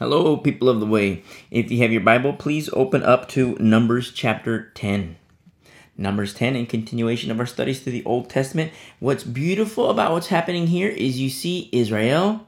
[0.00, 1.22] Hello, people of the way.
[1.52, 5.14] If you have your Bible, please open up to Numbers chapter 10.
[5.96, 8.72] Numbers 10, in continuation of our studies through the Old Testament.
[8.98, 12.44] What's beautiful about what's happening here is you see Israel,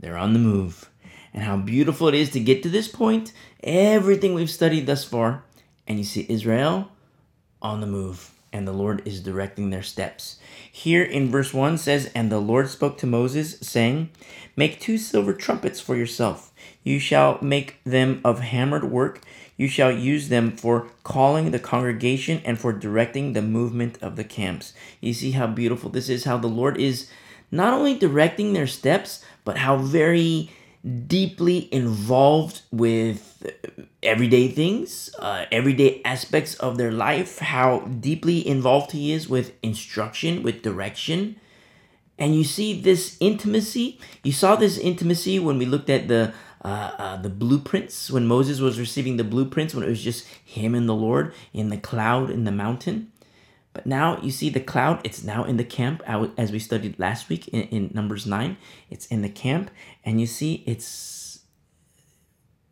[0.00, 0.90] they're on the move.
[1.32, 5.44] And how beautiful it is to get to this point, everything we've studied thus far,
[5.86, 6.90] and you see Israel
[7.62, 10.38] on the move and the Lord is directing their steps.
[10.72, 14.10] Here in verse 1 says, And the Lord spoke to Moses, saying,
[14.56, 16.47] Make two silver trumpets for yourself.
[16.88, 19.20] You shall make them of hammered work.
[19.58, 24.24] You shall use them for calling the congregation and for directing the movement of the
[24.24, 24.72] camps.
[25.02, 27.10] You see how beautiful this is, how the Lord is
[27.50, 30.50] not only directing their steps, but how very
[31.06, 33.46] deeply involved with
[34.02, 40.42] everyday things, uh, everyday aspects of their life, how deeply involved he is with instruction,
[40.42, 41.36] with direction.
[42.18, 44.00] And you see this intimacy.
[44.24, 46.32] You saw this intimacy when we looked at the
[46.68, 50.74] uh, uh, the blueprints when Moses was receiving the blueprints when it was just him
[50.74, 53.10] and the Lord in the cloud in the mountain.
[53.72, 56.02] But now you see the cloud, it's now in the camp,
[56.36, 58.56] as we studied last week in, in Numbers 9.
[58.90, 59.70] It's in the camp,
[60.04, 61.40] and you see it's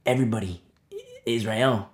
[0.04, 0.62] everybody,
[1.24, 1.90] Israel.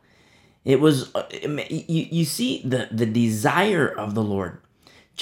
[0.64, 4.61] It was, uh, you, you see the, the desire of the Lord.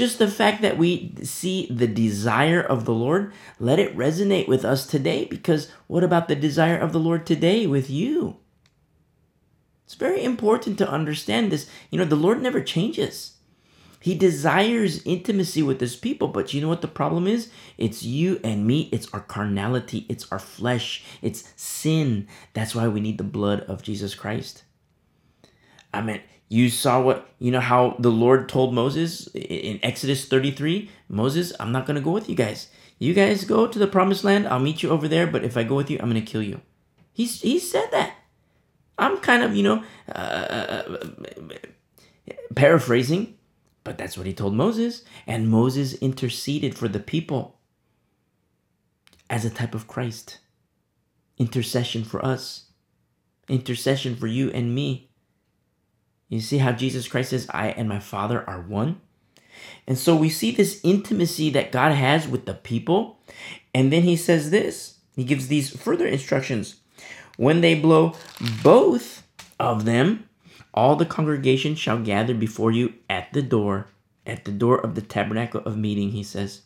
[0.00, 4.64] Just the fact that we see the desire of the Lord, let it resonate with
[4.64, 8.38] us today because what about the desire of the Lord today with you?
[9.84, 11.68] It's very important to understand this.
[11.90, 13.34] You know, the Lord never changes.
[14.00, 17.50] He desires intimacy with his people, but you know what the problem is?
[17.76, 18.88] It's you and me.
[18.92, 20.06] It's our carnality.
[20.08, 21.04] It's our flesh.
[21.20, 22.26] It's sin.
[22.54, 24.62] That's why we need the blood of Jesus Christ.
[25.92, 30.90] I mean, you saw what, you know, how the Lord told Moses in Exodus 33
[31.08, 32.68] Moses, I'm not going to go with you guys.
[32.98, 34.48] You guys go to the promised land.
[34.48, 36.42] I'll meet you over there, but if I go with you, I'm going to kill
[36.42, 36.60] you.
[37.12, 38.16] He's, he said that.
[38.98, 41.54] I'm kind of, you know, uh, uh, uh
[42.56, 43.38] paraphrasing,
[43.84, 45.05] but that's what he told Moses.
[45.28, 47.60] And Moses interceded for the people
[49.30, 50.39] as a type of Christ.
[51.39, 52.66] Intercession for us,
[53.48, 55.09] intercession for you and me.
[56.30, 59.01] You see how Jesus Christ says, I and my Father are one?
[59.86, 63.18] And so we see this intimacy that God has with the people.
[63.74, 66.77] And then he says this he gives these further instructions.
[67.36, 68.14] When they blow
[68.63, 69.27] both
[69.58, 70.29] of them,
[70.73, 73.89] all the congregation shall gather before you at the door,
[74.24, 76.63] at the door of the tabernacle of meeting, he says.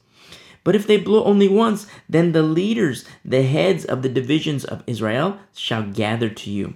[0.63, 4.83] But if they blow only once, then the leaders, the heads of the divisions of
[4.87, 6.75] Israel, shall gather to you.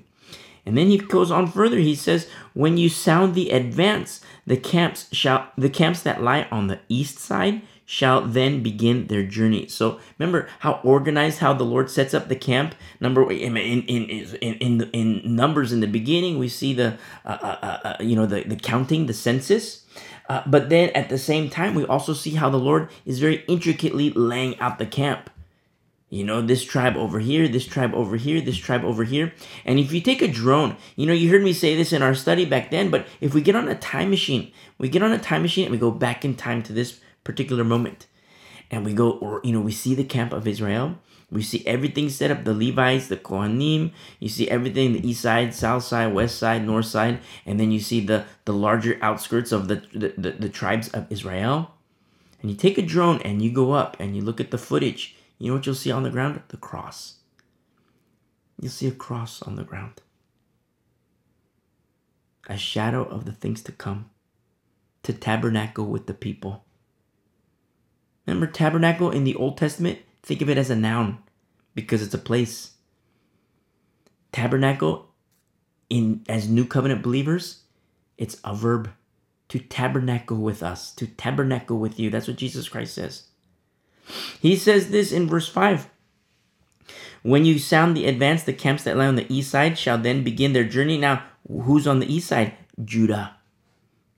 [0.68, 1.78] And then he goes on further.
[1.78, 6.66] He says, "When you sound the advance, the camps shall the camps that lie on
[6.66, 9.66] the east side shall then begin their journey.
[9.66, 12.74] So remember how organized how the Lord sets up the camp.
[13.00, 14.28] Number in in in
[14.60, 18.26] in in, numbers in the beginning we see the uh, uh, uh, uh, you know
[18.26, 19.86] the the counting the census.
[20.28, 23.42] Uh, but then at the same time we also see how the Lord is very
[23.48, 25.30] intricately laying out the camp.
[26.10, 29.34] You know, this tribe over here, this tribe over here, this tribe over here.
[29.66, 32.14] And if you take a drone, you know, you heard me say this in our
[32.14, 35.18] study back then, but if we get on a time machine, we get on a
[35.18, 38.06] time machine and we go back in time to this particular moment.
[38.70, 40.98] And we go, or, you know, we see the camp of Israel.
[41.30, 43.92] We see everything set up the Levites, the Kohanim.
[44.18, 47.20] You see everything the east side, south side, west side, north side.
[47.44, 51.06] And then you see the, the larger outskirts of the, the, the, the tribes of
[51.10, 51.74] Israel.
[52.41, 55.17] And you take a drone and you go up and you look at the footage.
[55.38, 56.41] You know what you'll see on the ground?
[56.49, 57.19] The cross.
[58.60, 60.03] You'll see a cross on the ground.
[62.49, 64.10] A shadow of the things to come.
[65.04, 66.65] To tabernacle with the people.
[68.27, 71.19] Remember, tabernacle in the Old Testament, think of it as a noun
[71.75, 72.72] because it's a place.
[74.32, 75.09] Tabernacle
[75.88, 77.62] in as new covenant believers,
[78.19, 78.91] it's a verb
[79.48, 82.10] to tabernacle with us, to tabernacle with you.
[82.10, 83.28] That's what Jesus Christ says.
[84.41, 85.88] He says this in verse 5.
[87.22, 90.22] When you sound the advance, the camps that lie on the east side shall then
[90.22, 90.98] begin their journey.
[90.98, 92.54] Now, who's on the east side?
[92.83, 93.36] Judah.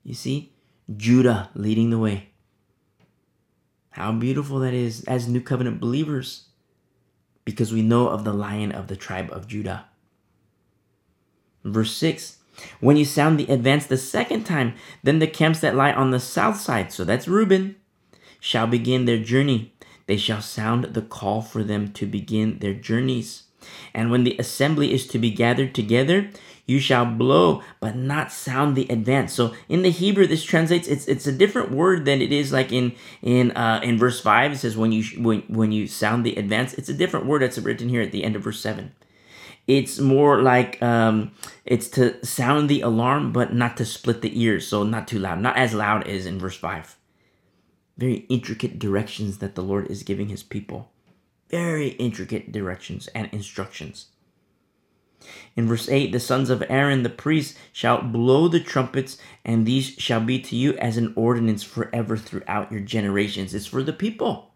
[0.04, 0.52] You see?
[0.96, 2.30] Judah leading the way.
[3.90, 6.46] How beautiful that is as New Covenant believers
[7.44, 9.86] because we know of the lion of the tribe of Judah.
[11.64, 12.38] Verse 6
[12.80, 16.20] When you sound the advance the second time, then the camps that lie on the
[16.20, 17.76] south side, so that's Reuben,
[18.38, 19.74] shall begin their journey.
[20.10, 23.44] They shall sound the call for them to begin their journeys.
[23.94, 26.30] And when the assembly is to be gathered together,
[26.66, 29.32] you shall blow, but not sound the advance.
[29.32, 32.72] So in the Hebrew, this translates it's it's a different word than it is like
[32.72, 34.50] in in uh, in verse five.
[34.50, 36.74] It says when you when when you sound the advance.
[36.74, 38.90] It's a different word that's written here at the end of verse seven.
[39.68, 41.30] it's more like um,
[41.64, 44.66] it's to sound the alarm, but not to split the ears.
[44.66, 46.96] So not too loud, not as loud as in verse 5.
[48.00, 50.90] Very intricate directions that the Lord is giving his people.
[51.50, 54.06] Very intricate directions and instructions.
[55.54, 59.90] In verse 8, the sons of Aaron the priest shall blow the trumpets, and these
[59.98, 63.52] shall be to you as an ordinance forever throughout your generations.
[63.52, 64.54] It's for the people,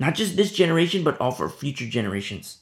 [0.00, 2.58] not just this generation, but all for future generations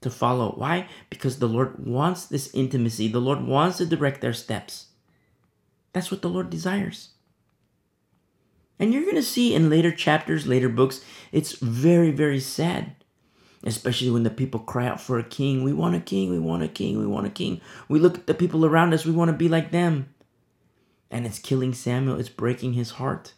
[0.00, 0.52] to follow.
[0.56, 0.86] Why?
[1.10, 4.86] Because the Lord wants this intimacy, the Lord wants to direct their steps.
[5.92, 7.08] That's what the Lord desires.
[8.80, 12.96] And you're going to see in later chapters, later books, it's very, very sad
[13.64, 15.62] especially when the people cry out for a king.
[15.62, 17.60] We want a king, we want a king, we want a king.
[17.88, 20.14] We look at the people around us, we want to be like them.
[21.10, 23.34] And it's killing Samuel, it's breaking his heart.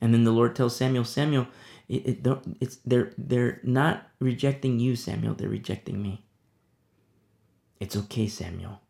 [0.00, 1.48] And then the Lord tells Samuel, Samuel,
[1.88, 6.24] it, it don't, it's they're they're not rejecting you, Samuel, they're rejecting me.
[7.80, 8.80] It's okay, Samuel.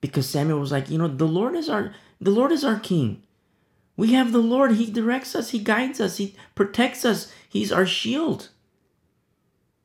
[0.00, 3.22] Because Samuel was like, you know, the Lord is our the Lord is our king.
[3.96, 4.72] We have the Lord.
[4.72, 5.50] He directs us.
[5.50, 6.18] He guides us.
[6.18, 7.32] He protects us.
[7.48, 8.50] He's our shield.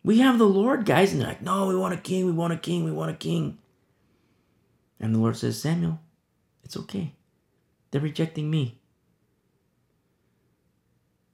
[0.03, 1.13] We have the Lord, guys.
[1.13, 3.15] And they're like, no, we want a king, we want a king, we want a
[3.15, 3.57] king.
[4.99, 5.99] And the Lord says, Samuel,
[6.63, 7.13] it's okay.
[7.91, 8.79] They're rejecting me.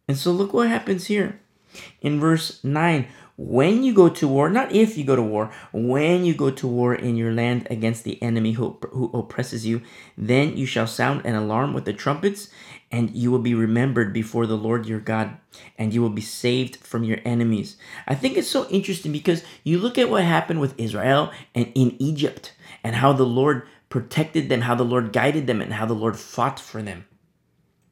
[0.07, 1.41] And so look what happens here
[2.01, 6.25] in verse 9 when you go to war, not if you go to war, when
[6.25, 9.83] you go to war in your land against the enemy who, who oppresses you,
[10.17, 12.49] then you shall sound an alarm with the trumpets,
[12.89, 15.37] and you will be remembered before the Lord your God,
[15.77, 17.77] and you will be saved from your enemies.
[18.07, 21.95] I think it's so interesting because you look at what happened with Israel and in
[22.01, 25.93] Egypt, and how the Lord protected them, how the Lord guided them, and how the
[25.93, 27.05] Lord fought for them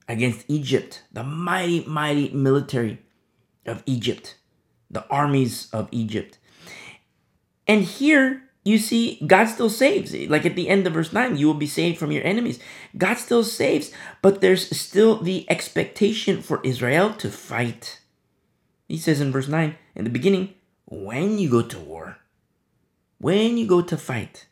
[0.08, 3.00] against Egypt, the mighty, mighty military
[3.68, 4.38] of Egypt
[4.90, 6.38] the armies of Egypt.
[7.68, 10.14] And here you see God still saves.
[10.14, 12.60] Like at the end of verse 9, you will be saved from your enemies.
[12.98, 13.92] God still saves,
[14.22, 18.02] but there's still the expectation for Israel to fight.
[18.88, 20.56] He says in verse 9, in the beginning,
[20.86, 22.18] when you go to war,
[23.18, 24.48] when you go to fight,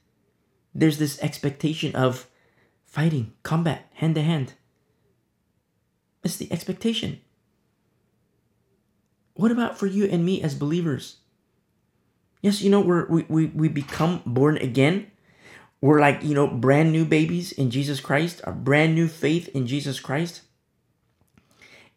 [0.74, 2.28] there's this expectation of
[2.86, 4.54] fighting, combat, hand to hand.
[6.24, 7.22] It's the expectation.
[9.34, 11.18] What about for you and me as believers?
[12.42, 15.10] Yes, you know, we're, we, we, we become born again.
[15.82, 19.66] We're like, you know, brand new babies in Jesus Christ, a brand new faith in
[19.68, 20.42] Jesus Christ.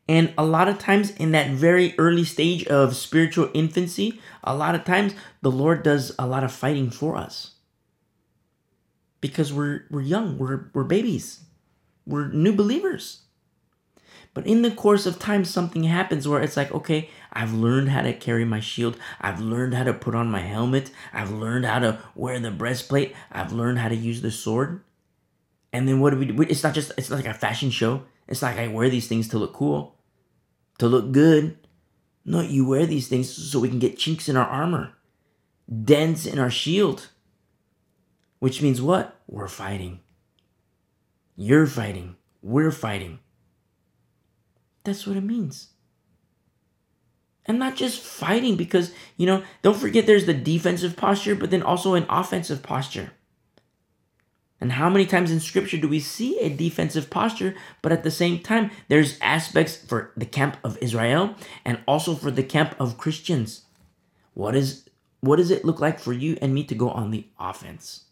[0.08, 4.74] And a lot of times in that very early stage of spiritual infancy, a lot
[4.74, 7.54] of times the Lord does a lot of fighting for us.
[9.20, 11.40] Because we're we're young, we're we're babies.
[12.06, 13.22] We're new believers.
[14.36, 18.02] But in the course of time, something happens where it's like, okay, I've learned how
[18.02, 18.98] to carry my shield.
[19.18, 20.90] I've learned how to put on my helmet.
[21.10, 23.16] I've learned how to wear the breastplate.
[23.32, 24.82] I've learned how to use the sword.
[25.72, 26.42] And then what do we do?
[26.42, 28.02] It's not just, it's not like a fashion show.
[28.28, 29.96] It's like I wear these things to look cool,
[30.80, 31.56] to look good.
[32.26, 34.92] No, you wear these things so we can get chinks in our armor,
[35.66, 37.08] dents in our shield.
[38.38, 39.18] Which means what?
[39.26, 40.00] We're fighting.
[41.36, 42.16] You're fighting.
[42.42, 43.20] We're fighting.
[44.86, 45.70] That's what it means.
[47.44, 51.62] And not just fighting, because, you know, don't forget there's the defensive posture, but then
[51.62, 53.10] also an offensive posture.
[54.60, 58.10] And how many times in scripture do we see a defensive posture, but at the
[58.10, 62.96] same time, there's aspects for the camp of Israel and also for the camp of
[62.96, 63.62] Christians.
[64.34, 64.88] What is
[65.20, 68.04] what does it look like for you and me to go on the offense?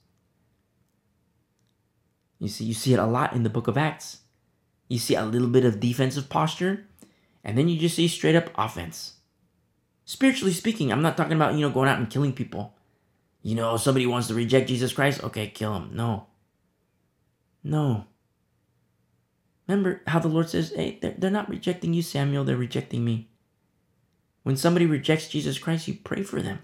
[2.40, 4.23] You see, you see it a lot in the book of Acts.
[4.88, 6.86] You see a little bit of defensive posture,
[7.42, 9.14] and then you just see straight up offense.
[10.04, 12.74] Spiritually speaking, I'm not talking about, you know, going out and killing people.
[13.42, 15.90] You know, somebody wants to reject Jesus Christ, okay, kill him.
[15.92, 16.26] No.
[17.62, 18.06] No.
[19.66, 23.28] Remember how the Lord says, hey, they're, they're not rejecting you, Samuel, they're rejecting me.
[24.42, 26.58] When somebody rejects Jesus Christ, you pray for them.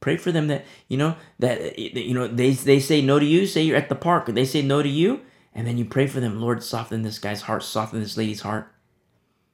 [0.00, 3.46] Pray for them that, you know, that, you know, they, they say no to you,
[3.46, 5.20] say you're at the park, they say no to you,
[5.56, 8.70] and then you pray for them, Lord, soften this guy's heart, soften this lady's heart.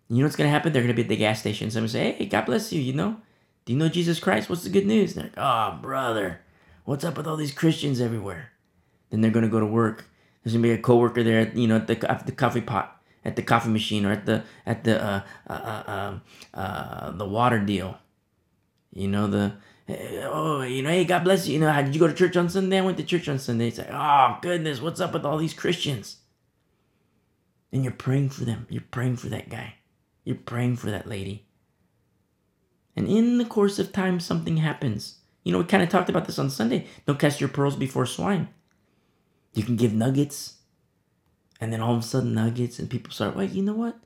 [0.08, 0.72] And you know what's going to happen?
[0.72, 1.70] They're going to be at the gas station.
[1.70, 3.18] Someone say, hey, God bless you, you know?
[3.64, 4.50] Do you know Jesus Christ?
[4.50, 5.16] What's the good news?
[5.16, 6.40] And they're like, oh, brother,
[6.84, 8.50] what's up with all these Christians everywhere?
[9.10, 10.10] Then they're going to go to work.
[10.42, 13.00] There's going to be a coworker there, you know, at the, at the coffee pot,
[13.24, 17.26] at the coffee machine, or at the, at the, uh, uh, uh, um, uh, the
[17.26, 17.96] water deal.
[18.92, 19.52] You know, the,
[19.92, 21.54] Uh, oh, you know, hey, God bless you.
[21.54, 22.78] You know, how did you go to church on Sunday?
[22.78, 23.68] I went to church on Sunday.
[23.68, 26.18] It's like, oh, goodness, what's up with all these Christians?
[27.72, 28.66] And you're praying for them.
[28.68, 29.74] You're praying for that guy.
[30.24, 31.46] You're praying for that lady.
[32.94, 35.16] And in the course of time, something happens.
[35.44, 36.86] You know, we kind of talked about this on Sunday.
[37.06, 38.48] Don't cast your pearls before swine.
[39.54, 40.58] You can give nuggets,
[41.60, 43.98] and then all of a sudden nuggets, and people start, wait, you know what?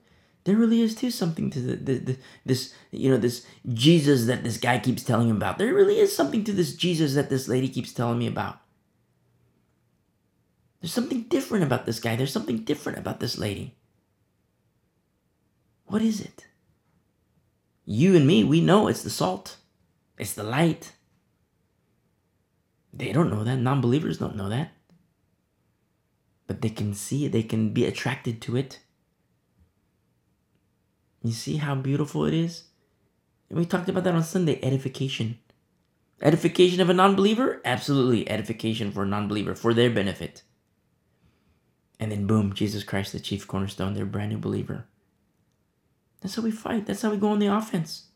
[0.47, 4.45] There really is too something to the, the, the this you know this Jesus that
[4.45, 5.59] this guy keeps telling him about.
[5.59, 8.61] There really is something to this Jesus that this lady keeps telling me about.
[10.81, 12.15] There's something different about this guy.
[12.15, 13.75] There's something different about this lady.
[15.87, 16.47] What is it?
[17.85, 19.57] You and me, we know it's the salt,
[20.17, 20.93] it's the light.
[22.93, 23.57] They don't know that.
[23.57, 24.71] Non believers don't know that.
[26.47, 28.79] But they can see it, they can be attracted to it.
[31.27, 32.65] You see how beautiful it is?
[33.49, 35.39] And we talked about that on Sunday edification.
[36.23, 37.61] Edification of a non believer?
[37.65, 38.29] Absolutely.
[38.31, 40.43] Edification for a non believer, for their benefit.
[41.99, 44.87] And then, boom, Jesus Christ, the chief cornerstone, they're a brand new believer.
[46.21, 46.87] That's how we fight.
[46.87, 48.07] That's how we go on the offense.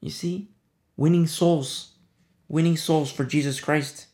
[0.00, 0.50] You see?
[0.96, 1.94] Winning souls.
[2.48, 4.06] Winning souls for Jesus Christ.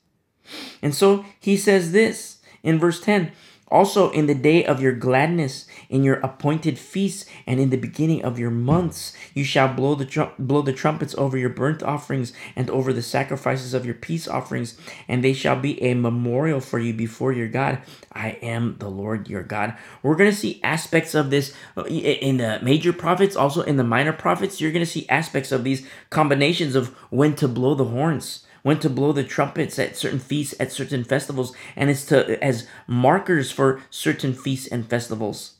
[0.80, 3.32] And so he says this in verse 10
[3.72, 8.22] also, in the day of your gladness, in your appointed feasts, and in the beginning
[8.22, 12.68] of your months, you shall blow the blow the trumpets over your burnt offerings and
[12.68, 14.76] over the sacrifices of your peace offerings,
[15.08, 17.78] and they shall be a memorial for you before your God.
[18.12, 19.74] I am the Lord your God.
[20.02, 24.12] We're gonna see aspects of this uh, in the major prophets, also in the minor
[24.12, 24.60] prophets.
[24.60, 28.90] You're gonna see aspects of these combinations of when to blow the horns when to
[28.90, 33.82] blow the trumpets at certain feasts, at certain festivals, and it's to as markers for
[33.90, 35.54] certain feasts and festivals.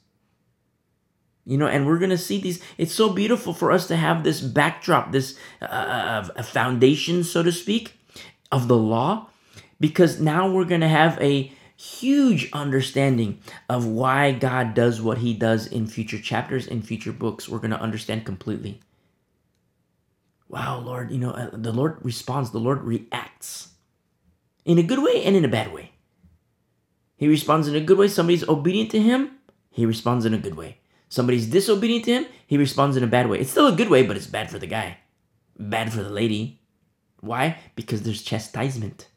[1.44, 2.62] You know, and we're gonna see these.
[2.78, 7.98] It's so beautiful for us to have this backdrop, this uh, foundation, so to speak,
[8.52, 9.28] of the law,
[9.80, 15.66] because now we're gonna have a huge understanding of why God does what He does
[15.66, 17.48] in future chapters, in future books.
[17.48, 18.80] We're gonna understand completely
[20.52, 23.70] wow, Lord, you know, uh, the Lord responds, the Lord reacts
[24.64, 25.92] in a good way and in a bad way.
[27.16, 28.08] He responds in a good way.
[28.08, 29.30] Somebody's obedient to him,
[29.70, 30.78] he responds in a good way.
[31.08, 33.40] Somebody's disobedient to him, he responds in a bad way.
[33.40, 34.98] It's still a good way, but it's bad for the guy,
[35.58, 36.60] bad for the lady.
[37.20, 37.58] Why?
[37.74, 39.08] Because there's chastisement.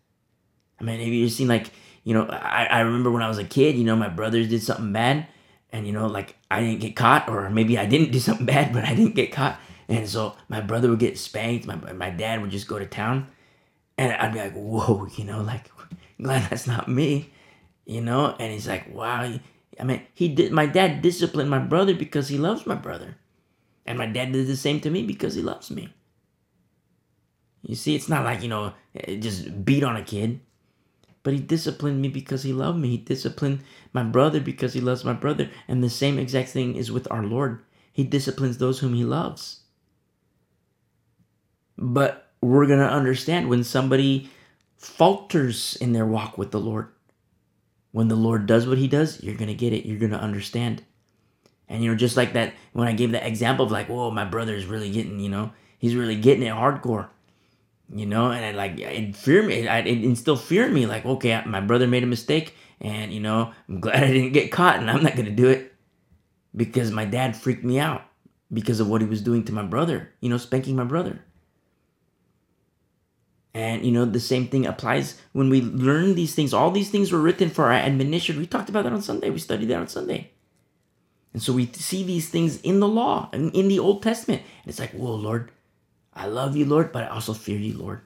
[0.80, 1.70] I mean, have you seen like,
[2.04, 4.62] you know, I, I remember when I was a kid, you know, my brothers did
[4.62, 5.28] something bad
[5.72, 8.72] and, you know, like I didn't get caught or maybe I didn't do something bad,
[8.72, 11.68] but I didn't get caught and so my brother would get spanked.
[11.68, 13.28] My, my dad would just go to town.
[13.98, 15.70] And I'd be like, whoa, you know, like,
[16.22, 17.32] glad that's not me,
[17.86, 18.36] you know?
[18.40, 19.38] And he's like, wow.
[19.80, 23.16] I mean, he did, my dad disciplined my brother because he loves my brother.
[23.86, 25.94] And my dad did the same to me because he loves me.
[27.62, 30.40] You see, it's not like, you know, eh, just beat on a kid.
[31.24, 32.90] But he disciplined me because he loved me.
[32.90, 33.62] He disciplined
[33.94, 35.50] my brother because he loves my brother.
[35.68, 37.64] And the same exact thing is with our Lord.
[37.92, 39.62] He disciplines those whom he loves.
[41.78, 44.30] But we're going to understand when somebody
[44.78, 46.90] falters in their walk with the Lord.
[47.92, 49.86] When the Lord does what he does, you're going to get it.
[49.86, 50.84] You're going to understand.
[51.68, 54.26] And, you know, just like that, when I gave that example of like, whoa, my
[54.26, 57.08] brother is really getting, you know, he's really getting it hardcore,
[57.94, 61.06] you know, and it like, it fear me, it, it instilled fear in me, like,
[61.06, 64.78] okay, my brother made a mistake, and, you know, I'm glad I didn't get caught,
[64.78, 65.74] and I'm not to do it
[66.56, 68.04] because my dad freaked me out
[68.54, 71.25] because of what he was doing to my brother, you know, spanking my brother.
[73.56, 76.54] And you know, the same thing applies when we learn these things.
[76.54, 78.38] All these things were written for our admonition.
[78.38, 79.30] We talked about that on Sunday.
[79.30, 80.32] We studied that on Sunday.
[81.32, 84.42] And so we see these things in the law and in the Old Testament.
[84.42, 85.52] And it's like, whoa, Lord,
[86.14, 88.02] I love you, Lord, but I also fear you, Lord.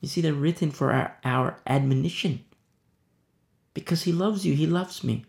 [0.00, 2.44] You see, they're written for our, our admonition.
[3.74, 5.24] Because he loves you, he loves me.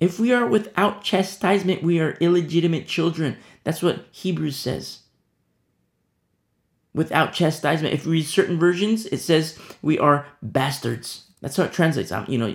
[0.00, 3.36] If we are without chastisement, we are illegitimate children.
[3.62, 5.02] That's what Hebrews says
[6.96, 7.94] without chastisement.
[7.94, 11.26] If we read certain versions, it says we are bastards.
[11.42, 12.10] That's how it translates.
[12.10, 12.52] I'm, you know,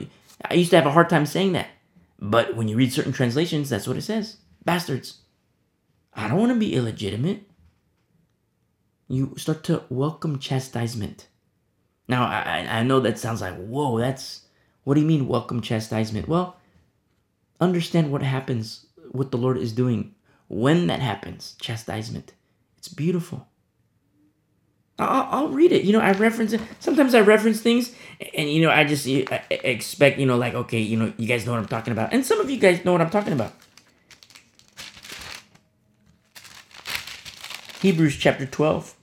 [0.50, 1.67] I used to have a hard time saying that,
[2.19, 5.19] but when you read certain translations, that's what it says: bastards.
[6.13, 7.43] I don't want to be illegitimate.
[9.07, 11.27] You start to welcome chastisement.
[12.07, 14.41] Now, I, I know that sounds like, whoa, that's,
[14.83, 16.27] what do you mean welcome chastisement?
[16.27, 16.57] Well,
[17.60, 20.15] understand what happens, what the Lord is doing
[20.48, 22.33] when that happens, chastisement.
[22.77, 23.48] It's beautiful.
[25.01, 25.84] I'll, I'll, read it.
[25.84, 26.62] You know, I reference it.
[26.79, 27.93] Sometimes I reference things,
[28.36, 31.46] and you know, I just I expect you know, like okay, you know, you guys
[31.46, 33.53] know what I'm talking about, and some of you guys know what I'm talking about.
[37.81, 38.96] Hebrews chapter twelve.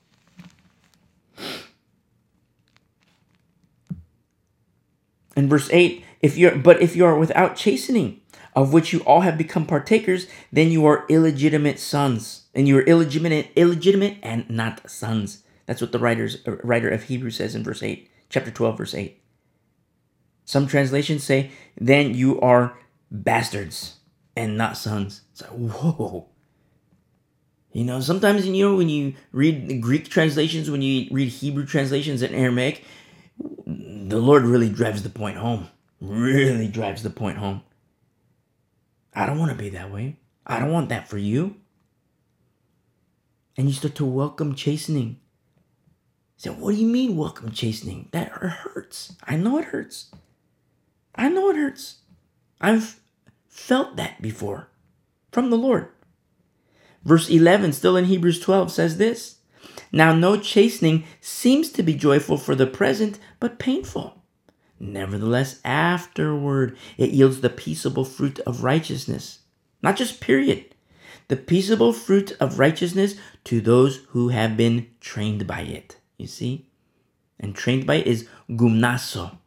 [5.37, 8.21] In verse 8, if you're but if you are without chastening,
[8.57, 12.83] of which you all have become partakers, then you are illegitimate sons, and you are
[12.83, 15.45] illegitimate, illegitimate, and not sons.
[15.69, 18.95] That's what the writers, uh, writer of Hebrews says in verse eight, chapter twelve, verse
[18.95, 19.23] eight.
[20.47, 22.79] Some translations say, "Then you are
[23.11, 23.99] bastards
[24.35, 26.31] and not sons." It's like, whoa.
[27.71, 31.67] You know, sometimes you know when you read the Greek translations, when you read Hebrew
[31.67, 32.83] translations in Aramaic,
[33.67, 35.69] the Lord really drives the point home.
[36.01, 37.61] Really drives the point home.
[39.13, 40.17] I don't want to be that way.
[40.47, 41.57] I don't want that for you.
[43.59, 45.21] And you start to welcome chastening.
[46.41, 48.11] So, what do you mean, welcome chastening?
[48.13, 49.17] That hurts.
[49.25, 50.13] I know it hurts.
[51.17, 51.97] I know it hurts.
[52.61, 53.01] I've
[53.49, 54.69] felt that before
[55.33, 55.89] from the Lord.
[57.05, 59.39] Verse 11, still in Hebrews 12, says this
[59.91, 64.23] Now, no chastening seems to be joyful for the present, but painful.
[64.79, 69.41] Nevertheless, afterward, it yields the peaceable fruit of righteousness.
[69.83, 70.67] Not just period.
[71.27, 75.98] The peaceable fruit of righteousness to those who have been trained by it.
[76.19, 76.67] You see?
[77.41, 79.39] And trained by is gumnaso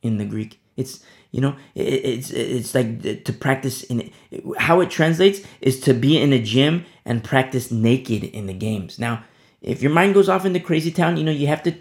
[0.00, 0.60] in the Greek.
[0.76, 1.02] It's,
[1.32, 4.10] you know, it's, it's like to practice in
[4.58, 8.98] how it translates is to be in a gym and practice naked in the games.
[8.98, 9.24] Now,
[9.60, 11.74] if your mind goes off into crazy town, you know, you have to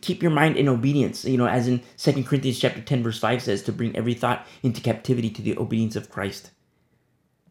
[0.00, 3.42] keep your mind in obedience you know as in Second corinthians chapter 10 verse 5
[3.42, 6.50] says to bring every thought into captivity to the obedience of christ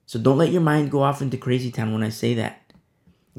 [0.06, 2.62] so don't let your mind go off into crazy town when i say that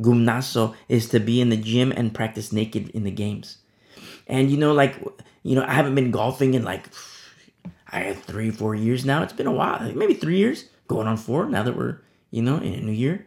[0.00, 3.58] gumnaso is to be in the gym and practice naked in the games
[4.26, 4.96] and you know like
[5.42, 6.88] you know i haven't been golfing in like
[7.88, 11.16] i have three four years now it's been a while maybe three years going on
[11.16, 13.24] four now that we're you know in a new year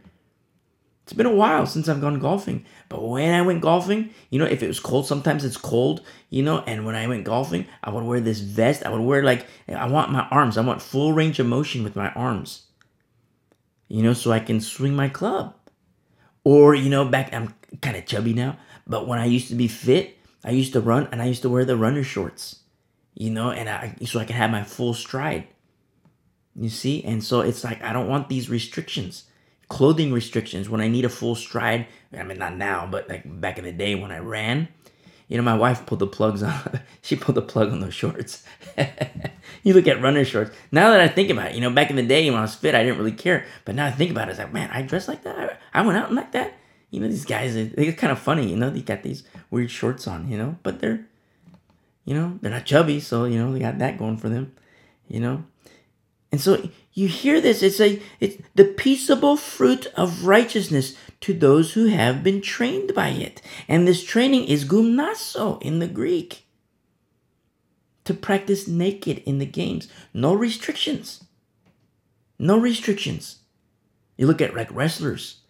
[1.08, 2.66] it's been a while since I've gone golfing.
[2.90, 6.44] But when I went golfing, you know, if it was cold, sometimes it's cold, you
[6.44, 8.86] know, and when I went golfing, I would wear this vest.
[8.86, 11.96] I would wear like, I want my arms, I want full range of motion with
[11.96, 12.64] my arms,
[13.88, 15.56] you know, so I can swing my club.
[16.48, 19.68] Or, you know, back, I'm kind of chubby now, but when I used to be
[19.68, 22.62] fit, I used to run and I used to wear the runner shorts,
[23.16, 25.50] you know, and I, so I can have my full stride.
[26.56, 27.04] You see?
[27.04, 29.26] And so it's like, I don't want these restrictions
[29.70, 31.88] clothing restrictions when I need a full stride.
[32.18, 34.70] I mean, not now, but like back in the day when I ran,
[35.28, 36.80] you know, my wife pulled the plugs on.
[37.02, 38.44] she pulled the plug on those shorts.
[39.64, 40.56] you look at runner shorts.
[40.72, 42.56] Now that I think about it, you know, back in the day when I was
[42.56, 43.46] fit, I didn't really care.
[43.66, 45.60] But now I think about it, it's like, man, I dress like that.
[45.74, 46.54] I went out like that.
[46.90, 48.50] You know, these guys, they're kind of funny.
[48.50, 50.30] You know, they got these weird shorts on.
[50.30, 51.06] You know, but they're,
[52.06, 54.54] you know, they're not chubby, so you know they got that going for them.
[55.10, 55.44] You know,
[56.32, 61.74] and so you hear this, it's a it's the peaceable fruit of righteousness to those
[61.74, 63.42] who have been trained by it.
[63.68, 66.46] And this training is gumnaso in the Greek.
[68.06, 69.90] To practice naked in the games.
[70.14, 71.24] No restrictions.
[72.40, 73.40] No restrictions.
[74.18, 75.42] You look at like wrestlers.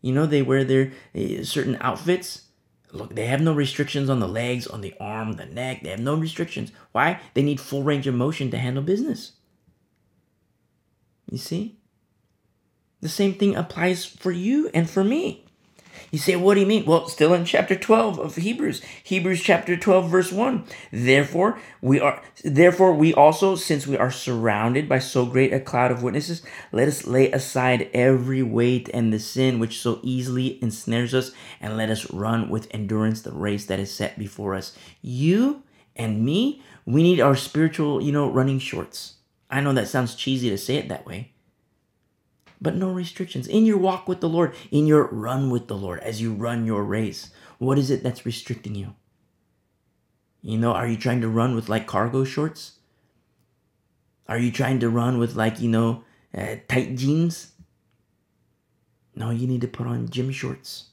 [0.00, 2.42] You know, they wear their uh, certain outfits.
[2.92, 5.82] Look, they have no restrictions on the legs, on the arm, the neck.
[5.82, 6.70] They have no restrictions.
[6.92, 7.20] Why?
[7.34, 9.32] They need full range of motion to handle business.
[11.30, 11.76] You see?
[13.00, 15.44] The same thing applies for you and for me.
[16.10, 16.84] You say, what do you mean?
[16.84, 20.64] Well, still in chapter 12 of Hebrews, Hebrews chapter 12, verse 1.
[20.92, 25.90] Therefore, we are therefore we also, since we are surrounded by so great a cloud
[25.90, 31.14] of witnesses, let us lay aside every weight and the sin which so easily ensnares
[31.14, 34.76] us, and let us run with endurance the race that is set before us.
[35.02, 35.62] You
[35.96, 39.14] and me, we need our spiritual, you know, running shorts.
[39.50, 41.32] I know that sounds cheesy to say it that way,
[42.60, 43.46] but no restrictions.
[43.46, 46.66] In your walk with the Lord, in your run with the Lord, as you run
[46.66, 48.94] your race, what is it that's restricting you?
[50.42, 52.78] You know, are you trying to run with like cargo shorts?
[54.28, 56.04] Are you trying to run with like, you know,
[56.36, 57.52] uh, tight jeans?
[59.14, 60.88] No, you need to put on gym shorts,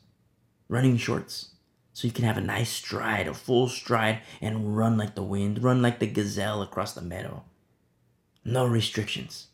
[0.69, 1.49] running shorts,
[1.93, 5.63] so you can have a nice stride, a full stride, and run like the wind,
[5.63, 7.43] run like the gazelle across the meadow.
[8.43, 9.47] No restrictions.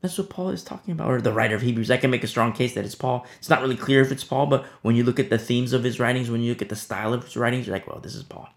[0.00, 1.90] That's what Paul is talking about, or the writer of Hebrews.
[1.90, 3.26] I can make a strong case that it's Paul.
[3.38, 5.82] It's not really clear if it's Paul, but when you look at the themes of
[5.82, 8.14] his writings, when you look at the style of his writings, you're like, well, this
[8.14, 8.48] is Paul.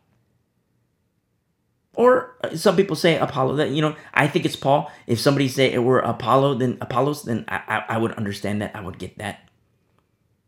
[1.95, 3.56] Or uh, some people say Apollo.
[3.56, 4.91] That you know, I think it's Paul.
[5.08, 8.76] If somebody say it were Apollo, then Apollos, then I, I, I would understand that.
[8.76, 9.50] I would get that.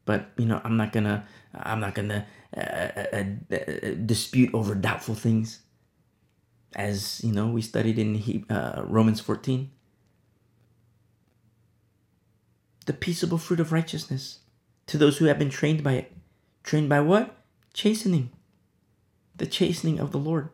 [0.05, 5.15] But you know, I'm not gonna I'm not gonna uh, uh, uh, dispute over doubtful
[5.15, 5.59] things
[6.75, 9.69] as you know we studied in he, uh, romans 14
[12.85, 14.39] the peaceable fruit of righteousness.
[14.87, 16.11] To those who have been trained by it.
[16.63, 17.35] Trained by what?
[17.73, 18.29] Chastening.
[19.35, 20.49] The chastening of the lord.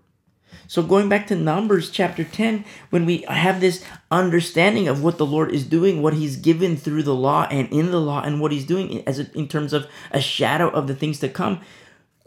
[0.67, 5.25] So going back to Numbers chapter 10, when we have this understanding of what the
[5.25, 8.51] Lord is doing, what he's given through the law and in the law and what
[8.51, 11.61] he's doing as a, in terms of a shadow of the things to come,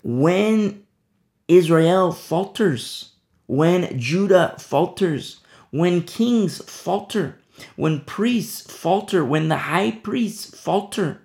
[0.04, 0.84] when
[1.48, 3.11] Israel falters,
[3.52, 7.38] when Judah falters, when kings falter,
[7.76, 11.20] when priests falter, when the high priests falter,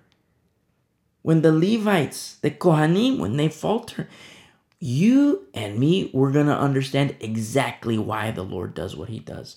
[1.22, 4.10] when the Levites, the Kohanim, when they falter,
[4.78, 9.56] you and me, we're going to understand exactly why the Lord does what he does.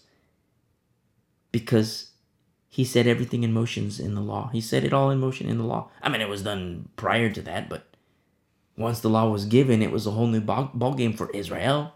[1.52, 2.12] Because
[2.70, 4.50] he set everything in motions in the law.
[4.54, 5.90] He set it all in motion in the law.
[6.02, 7.84] I mean, it was done prior to that, but
[8.78, 11.96] once the law was given, it was a whole new ball, ball game for Israel.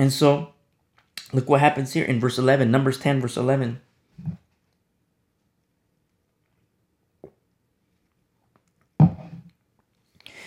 [0.00, 0.54] And so,
[1.30, 3.82] look what happens here in verse 11, Numbers 10, verse 11.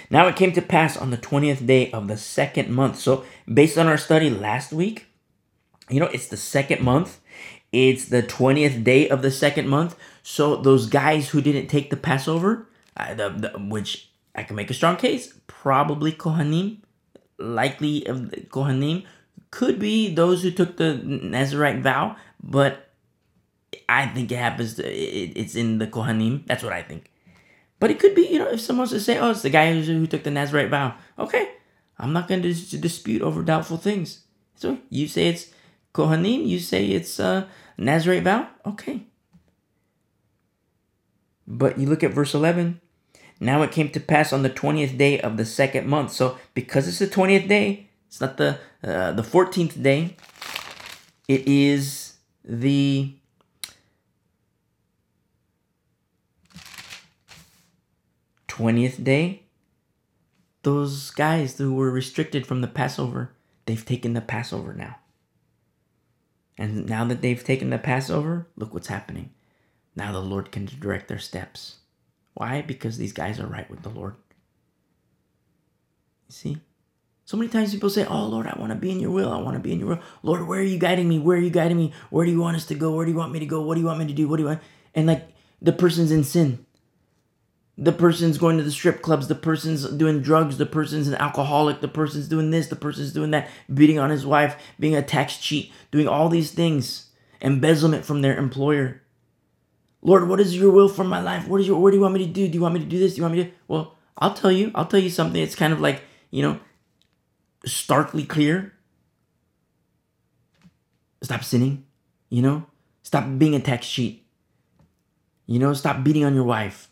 [0.10, 2.98] Now it came to pass on the 20th day of the second month.
[2.98, 5.06] So, based on our study last week,
[5.88, 7.20] you know, it's the second month.
[7.72, 9.96] It's the 20th day of the second month.
[10.24, 14.72] So, those guys who didn't take the Passover, uh, the, the, which I can make
[14.72, 16.78] a strong case, probably Kohanim,
[17.38, 19.06] likely of the Kohanim,
[19.54, 22.90] could be those who took the Nazarite vow, but
[23.88, 26.48] I think it happens, to, it, it's in the Kohanim.
[26.48, 27.12] That's what I think.
[27.80, 30.08] But it could be, you know, if someone to say, oh, it's the guy who
[30.08, 30.96] took the Nazarite vow.
[31.20, 31.52] Okay,
[32.00, 34.24] I'm not going to dispute over doubtful things.
[34.56, 35.52] So you say it's
[35.94, 37.46] Kohanim, you say it's uh,
[37.78, 38.48] Nazarite vow.
[38.66, 39.06] Okay.
[41.46, 42.82] But you look at verse 11.
[43.40, 46.12] Now it came to pass on the 20th day of the second month.
[46.12, 50.16] So because it's the 20th day, it's not the uh, the 14th day.
[51.28, 53.14] It is the
[58.54, 59.44] 20th day,
[60.62, 63.32] those guys who were restricted from the Passover,
[63.66, 64.98] they've taken the Passover now.
[66.56, 69.32] And now that they've taken the Passover, look what's happening.
[69.96, 71.78] Now the Lord can direct their steps.
[72.36, 72.62] Why?
[72.62, 74.16] Because these guys are right with the Lord.
[76.28, 76.58] You see?
[77.26, 79.32] So many times people say, Oh Lord, I want to be in your will.
[79.32, 80.00] I want to be in your will.
[80.24, 81.20] Lord, where are you guiding me?
[81.20, 81.94] Where are you guiding me?
[82.10, 82.94] Where do you want us to go?
[82.96, 83.62] Where do you want me to go?
[83.62, 84.28] What do you want me to do?
[84.28, 84.62] What do you want?
[84.94, 85.28] And like
[85.62, 86.66] the person's in sin
[87.78, 91.82] the person's going to the strip clubs, the person's doing drugs, the person's an alcoholic,
[91.82, 95.38] the person's doing this, the person's doing that, beating on his wife, being a tax
[95.38, 97.10] cheat, doing all these things,
[97.42, 99.02] embezzlement from their employer.
[100.04, 101.48] Lord, what is your will for my life?
[101.48, 102.48] What is your what do you want me to do?
[102.48, 103.14] Do you want me to do this?
[103.14, 105.42] Do you want me to well, I'll tell you, I'll tell you something.
[105.42, 106.60] It's kind of like, you know,
[107.66, 108.74] starkly clear.
[111.22, 111.86] Stop sinning,
[112.30, 112.66] you know?
[113.04, 114.26] Stop being a tax cheat.
[115.46, 116.90] You know, stop beating on your wife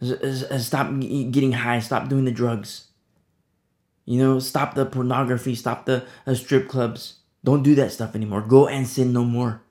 [0.00, 1.80] Stop getting high.
[1.80, 2.88] Stop doing the drugs.
[4.04, 5.54] You know, stop the pornography.
[5.54, 7.16] Stop the uh, strip clubs.
[7.44, 8.42] Don't do that stuff anymore.
[8.42, 9.62] Go and sin no more.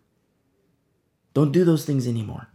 [1.34, 2.48] Don't do those things anymore.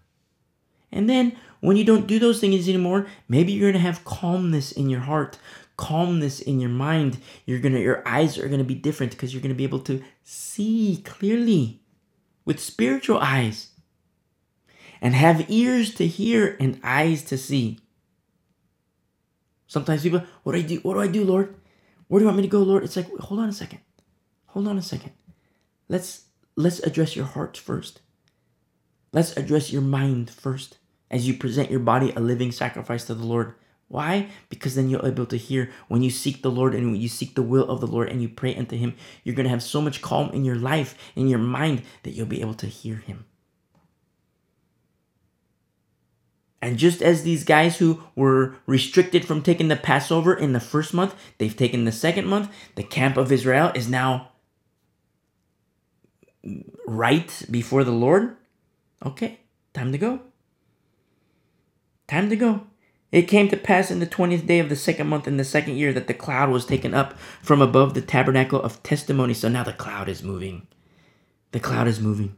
[0.90, 4.72] And then when you don't do those things anymore, maybe you're going to have calmness
[4.72, 5.38] in your heart,
[5.82, 7.18] calmness in your mind.
[7.44, 11.02] You're to your eyes are to be different because you're to be able to see
[11.04, 11.82] clearly
[12.44, 13.70] with spiritual eyes
[15.00, 17.80] and have ears to hear and eyes to see.
[19.66, 20.76] Sometimes people, what do I do?
[20.84, 21.56] What do I do, Lord?
[22.06, 22.84] Where do you want me to go, Lord?
[22.84, 23.80] It's like, hold on a second.
[24.46, 25.12] Hold on a second.
[25.88, 28.02] Let's let's address your heart first.
[29.12, 30.78] Let's address your mind first
[31.10, 33.54] as you present your body a living sacrifice to the Lord.
[33.92, 34.28] Why?
[34.48, 37.34] Because then you're able to hear when you seek the Lord and when you seek
[37.34, 39.82] the will of the Lord and you pray unto Him, you're going to have so
[39.82, 43.26] much calm in your life, in your mind, that you'll be able to hear Him.
[46.62, 50.94] And just as these guys who were restricted from taking the Passover in the first
[50.94, 54.30] month, they've taken the second month, the camp of Israel is now
[56.86, 58.38] right before the Lord.
[59.04, 59.40] Okay,
[59.74, 60.20] time to go.
[62.08, 62.68] Time to go.
[63.12, 65.76] It came to pass in the 20th day of the second month in the second
[65.76, 69.34] year that the cloud was taken up from above the tabernacle of testimony.
[69.34, 70.66] So now the cloud is moving.
[71.52, 72.36] The cloud is moving.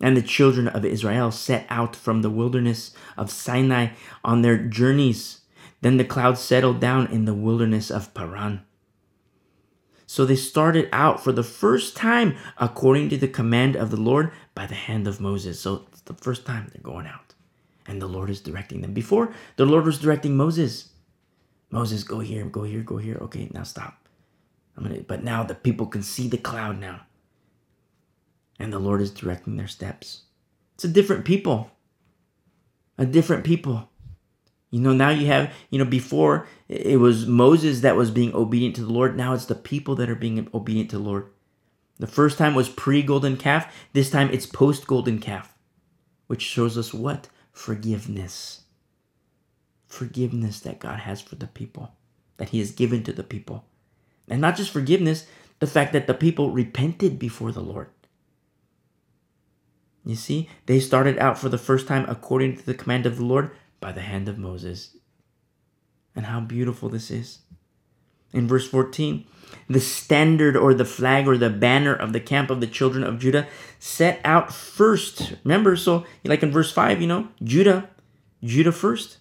[0.00, 3.88] And the children of Israel set out from the wilderness of Sinai
[4.24, 5.42] on their journeys.
[5.82, 8.62] Then the cloud settled down in the wilderness of Paran.
[10.06, 14.32] So they started out for the first time according to the command of the Lord
[14.54, 15.60] by the hand of Moses.
[15.60, 17.34] So it's the first time they're going out.
[17.88, 18.92] And the Lord is directing them.
[18.92, 20.90] Before, the Lord was directing Moses.
[21.70, 23.18] Moses, go here, go here, go here.
[23.22, 24.08] Okay, now stop.
[24.76, 27.06] I'm gonna, but now the people can see the cloud now
[28.58, 30.22] and the Lord is directing their steps.
[30.74, 31.70] It's a different people.
[32.98, 33.88] A different people.
[34.70, 38.76] You know, now you have, you know, before it was Moses that was being obedient
[38.76, 39.16] to the Lord.
[39.16, 41.30] Now it's the people that are being obedient to the Lord.
[41.98, 43.72] The first time was pre golden calf.
[43.92, 45.54] This time it's post golden calf,
[46.26, 47.28] which shows us what?
[47.56, 48.64] Forgiveness.
[49.88, 51.90] Forgiveness that God has for the people,
[52.36, 53.64] that He has given to the people.
[54.28, 55.26] And not just forgiveness,
[55.58, 57.88] the fact that the people repented before the Lord.
[60.04, 63.24] You see, they started out for the first time according to the command of the
[63.24, 64.94] Lord by the hand of Moses.
[66.14, 67.38] And how beautiful this is.
[68.34, 69.24] In verse 14,
[69.68, 73.18] the standard or the flag or the banner of the camp of the children of
[73.18, 73.46] Judah
[73.78, 75.34] set out first.
[75.44, 77.90] Remember, so like in verse 5, you know, Judah,
[78.42, 79.18] Judah first.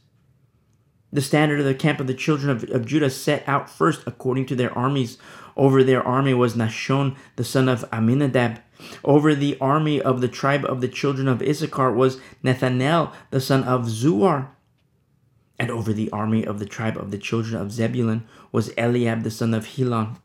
[1.12, 4.48] The standard of the camp of the children of, of Judah set out first according
[4.48, 5.18] to their armies.
[5.56, 8.60] Over their army was Nahshon, the son of Amminadab.
[9.04, 13.64] Over the army of the tribe of the children of Issachar was Nethanel, the son
[13.64, 14.50] of Zuar.
[15.58, 19.32] And over the army of the tribe of the children of Zebulun was Eliab, the
[19.32, 20.18] son of Helon.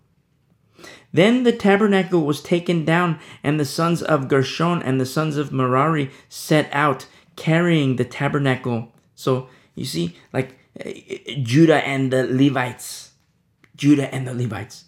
[1.12, 5.52] Then the tabernacle was taken down, and the sons of Gershon and the sons of
[5.52, 8.92] Merari set out, carrying the tabernacle.
[9.14, 13.12] So you see, like eh, Judah and the Levites,
[13.76, 14.84] Judah and the Levites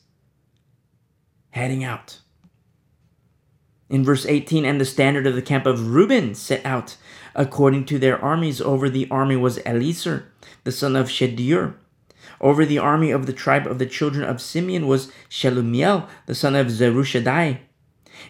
[1.50, 2.18] heading out.
[3.88, 6.96] In verse 18, and the standard of the camp of Reuben set out
[7.34, 8.60] according to their armies.
[8.60, 10.32] Over the army was Eliezer,
[10.64, 11.74] the son of Shedeur.
[12.40, 16.56] Over the army of the tribe of the children of Simeon was Shelumiel, the son
[16.56, 17.58] of Zurishaddai.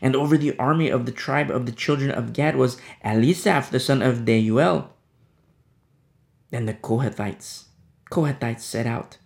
[0.01, 3.81] And over the army of the tribe of the children of Gad was Eliasaph, the
[3.81, 4.89] son of Deuel.
[6.51, 7.65] Then the Kohathites,
[8.11, 9.17] Kohathites set out,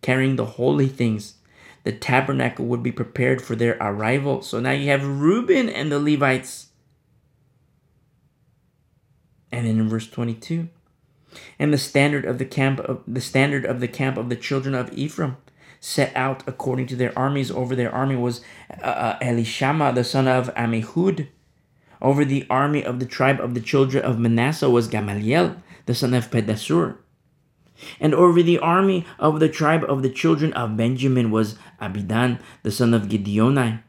[0.00, 1.34] carrying the holy things.
[1.84, 4.40] The tabernacle would be prepared for their arrival.
[4.40, 6.68] So now you have Reuben and the Levites.
[9.54, 10.68] And then in verse 22,
[11.60, 14.74] and the standard of the camp of the standard of the camp of the children
[14.74, 15.36] of Ephraim
[15.78, 17.52] set out according to their armies.
[17.52, 18.40] Over their army was
[18.82, 21.28] uh, uh, Elishama the son of Ammihud.
[22.02, 25.54] Over the army of the tribe of the children of Manasseh was Gamaliel
[25.86, 26.96] the son of Pedahzur.
[28.00, 32.72] And over the army of the tribe of the children of Benjamin was Abidan the
[32.72, 33.84] son of Gideoni.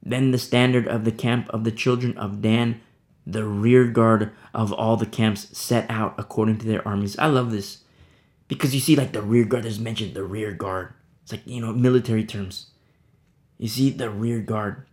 [0.00, 2.80] Then the standard of the camp of the children of Dan
[3.28, 7.18] the rear guard of all the camps set out according to their armies.
[7.18, 7.84] I love this
[8.48, 10.94] because you see, like the rear guard is mentioned, the rear guard.
[11.22, 12.70] It's like, you know, military terms.
[13.58, 14.86] You see, the rear guard.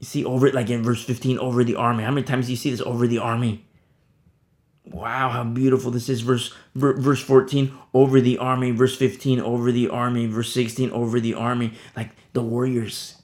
[0.00, 2.04] You see, over it, like in verse 15, over the army.
[2.04, 3.64] How many times do you see this over the army?
[4.84, 6.20] Wow, how beautiful this is.
[6.20, 8.70] Verse verse 14, over the army.
[8.70, 10.26] Verse 15, over the army.
[10.26, 11.72] Verse 16, over the army.
[11.96, 13.16] Like the warriors,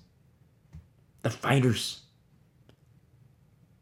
[1.20, 2.00] the fighters.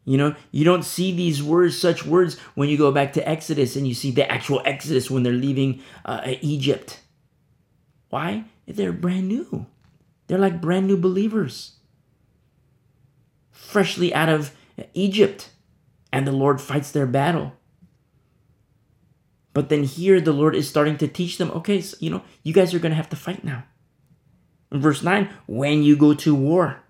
[0.04, 3.76] You know, you don't see these words, such words, when you go back to Exodus
[3.76, 7.00] and you see the actual Exodus when they're leaving uh, Egypt.
[8.10, 8.44] Why?
[8.66, 9.66] They're brand new.
[10.26, 11.76] They're like brand new believers,
[13.50, 14.54] freshly out of
[14.94, 15.50] Egypt,
[16.12, 17.52] and the Lord fights their battle.
[19.52, 22.52] But then here, the Lord is starting to teach them okay, so, you know, you
[22.52, 23.64] guys are going to have to fight now.
[24.70, 26.81] In verse 9, when you go to war,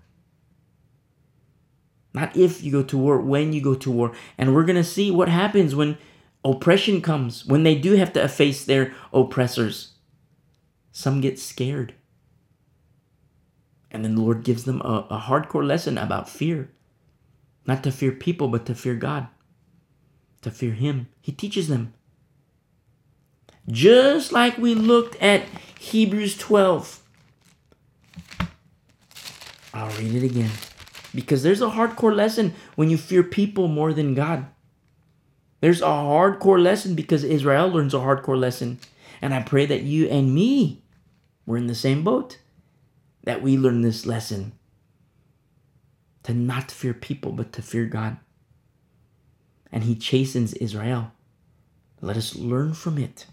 [2.14, 4.12] not if you go to war, when you go to war.
[4.37, 5.98] And we're going to see what happens when
[6.44, 9.92] oppression comes, when they do have to face their oppressors.
[10.90, 11.94] Some get scared.
[13.90, 16.70] And then the Lord gives them a, a hardcore lesson about fear.
[17.66, 19.29] Not to fear people, but to fear God,
[20.42, 21.09] to fear Him.
[21.20, 21.94] He teaches them.
[23.68, 25.46] Just like we looked at
[25.79, 27.03] Hebrews 12.
[29.75, 30.51] I'll read it again
[31.14, 34.46] because there's a hardcore lesson when you fear people more than God.
[35.61, 38.81] There's a hardcore lesson because Israel learns a hardcore lesson.
[39.20, 40.83] And I pray that you and me,
[41.46, 42.38] we're in the same boat,
[43.25, 44.53] that we learn this lesson
[46.25, 48.16] to not fear people, but to fear God.
[49.70, 51.12] And He chastens Israel.
[52.01, 53.27] Let us learn from it.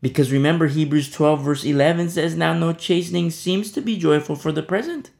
[0.00, 4.52] Because remember, Hebrews 12, verse 11 says, Now no chastening seems to be joyful for
[4.52, 5.10] the present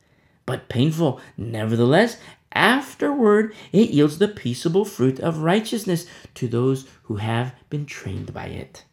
[0.49, 1.21] but painful.
[1.37, 2.17] Nevertheless,
[2.55, 6.07] afterward it yields the peaceable fruit of righteousness
[6.37, 8.87] to those who have been trained by it.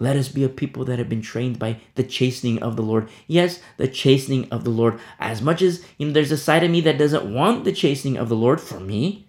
[0.00, 3.08] Let us be a people that have been trained by the chastening of the Lord.
[3.28, 4.98] Yes, the chastening of the Lord.
[5.20, 8.16] As much as you know, there's a side of me that doesn't want the chastening
[8.16, 9.28] of the Lord for me.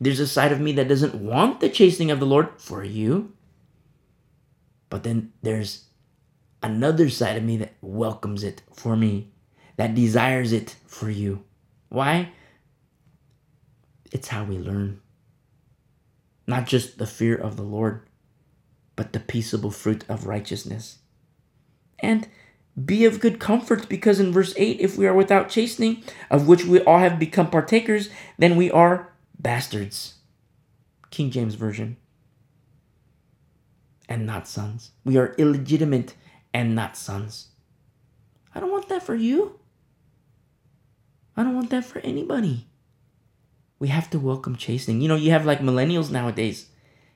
[0.00, 3.32] There's a side of me that doesn't want the chastening of the Lord for you.
[4.90, 5.86] But then there's
[6.62, 9.32] another side of me that welcomes it for me
[9.80, 11.42] that desires it for you.
[11.88, 12.32] Why?
[14.12, 15.00] It's how we learn.
[16.46, 18.02] not just the fear of the Lord,
[18.96, 20.98] but the peaceable fruit of righteousness.
[22.00, 22.28] And
[22.84, 26.64] be of good comfort, because in verse 8, if we are without chastening, of which
[26.64, 30.16] we all have become partakers, then we are bastards.
[31.10, 31.96] King James Version.
[34.08, 34.90] And not sons.
[35.04, 36.14] We are illegitimate
[36.52, 37.50] and not sons.
[38.54, 39.59] I don't want that for you.
[41.36, 42.66] I don't want that for anybody.
[43.78, 45.00] We have to welcome chastening.
[45.00, 46.68] You know, you have like millennials nowadays.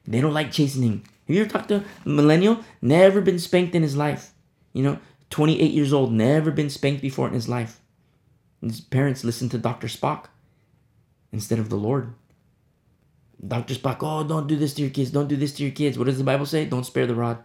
[0.07, 1.07] They don't like chastening.
[1.27, 2.61] Have you ever talked to a millennial?
[2.81, 4.33] Never been spanked in his life.
[4.72, 4.98] You know,
[5.31, 7.81] 28 years old, never been spanked before in his life.
[8.62, 9.88] His parents listen to Dr.
[9.88, 10.27] Spock
[11.33, 12.14] instead of the Lord.
[13.46, 13.74] Dr.
[13.74, 15.11] Spock, oh, don't do this to your kids.
[15.11, 15.98] Don't do this to your kids.
[15.98, 16.64] What does the Bible say?
[16.64, 17.38] Don't spare the rod.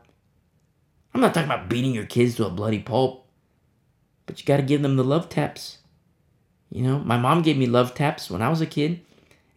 [1.14, 3.28] I'm not talking about beating your kids to a bloody pulp,
[4.26, 5.79] but you got to give them the love taps.
[6.72, 9.02] You know, my mom gave me love taps when I was a kid.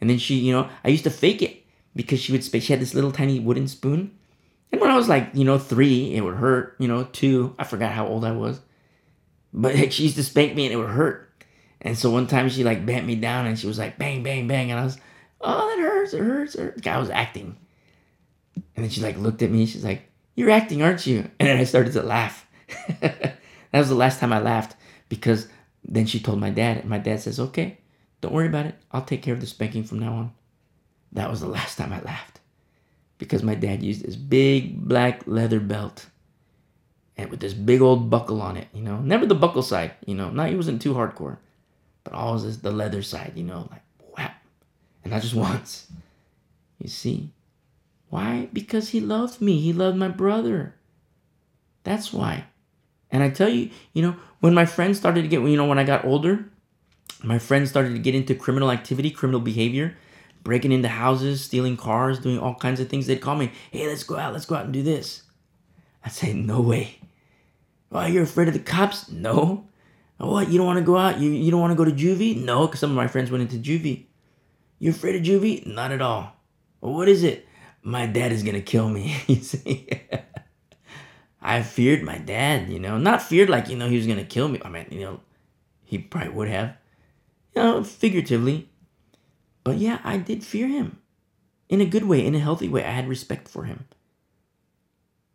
[0.01, 2.81] And then she, you know, I used to fake it because she would, she had
[2.81, 4.11] this little tiny wooden spoon.
[4.73, 6.77] And when I was like, you know, three, it would hurt.
[6.79, 8.61] You know, two, I forgot how old I was.
[9.53, 11.29] But she used to spank me and it would hurt.
[11.83, 14.49] And so one time she like bent me down and she was like, bang, bang,
[14.49, 14.71] bang.
[14.71, 14.99] And I was,
[15.41, 16.55] oh, that hurts, it hurts.
[16.55, 16.87] It hurts.
[16.87, 17.57] I was acting.
[18.55, 19.67] And then she like looked at me.
[19.67, 21.29] She's like, you're acting, aren't you?
[21.39, 22.47] And then I started to laugh.
[23.01, 23.37] that
[23.73, 24.77] was the last time I laughed
[25.09, 25.49] because
[25.85, 27.79] then she told my dad, and my dad says, okay,
[28.21, 28.77] don't worry about it.
[28.93, 30.33] I'll take care of the spanking from now on.
[31.13, 32.41] That was the last time I laughed
[33.19, 36.07] because my dad used this big black leather belt
[37.17, 40.15] and with this big old buckle on it, you know, never the buckle side, you
[40.15, 41.37] know, not he wasn't too hardcore,
[42.05, 43.83] but always the leather side, you know, like
[44.17, 44.43] whap,
[45.05, 45.89] and not just once.
[46.79, 47.31] You see,
[48.09, 48.49] why?
[48.53, 49.61] Because he loved me.
[49.61, 50.75] He loved my brother.
[51.85, 52.45] That's why.
[53.13, 55.79] And I tell you, you know, when my friends started to get, you know, when
[55.79, 56.47] I got older,
[57.23, 59.97] my friends started to get into criminal activity, criminal behavior,
[60.43, 63.07] breaking into houses, stealing cars, doing all kinds of things.
[63.07, 65.23] They'd call me, hey, let's go out, let's go out and do this.
[66.05, 66.99] I'd say, no way.
[67.91, 69.11] Well, you're afraid of the cops?
[69.11, 69.69] No.
[70.19, 71.21] Oh, what, you don't want to go out?
[71.21, 72.43] You, you don't want to go to juvie?
[72.43, 74.07] No, because some of my friends went into juvie.
[74.79, 75.67] You're afraid of juvie?
[75.67, 76.35] Not at all.
[76.81, 77.47] Well, what is it?
[77.83, 79.17] My dad is going to kill me.
[79.27, 79.89] you see?
[81.43, 84.25] I feared my dad, you know, not feared like, you know, he was going to
[84.25, 84.61] kill me.
[84.65, 85.21] I mean, you know,
[85.85, 86.77] he probably would have,
[87.55, 88.69] you know, figuratively.
[89.65, 90.99] But yeah, I did fear him
[91.69, 92.85] in a good way, in a healthy way.
[92.85, 93.87] I had respect for him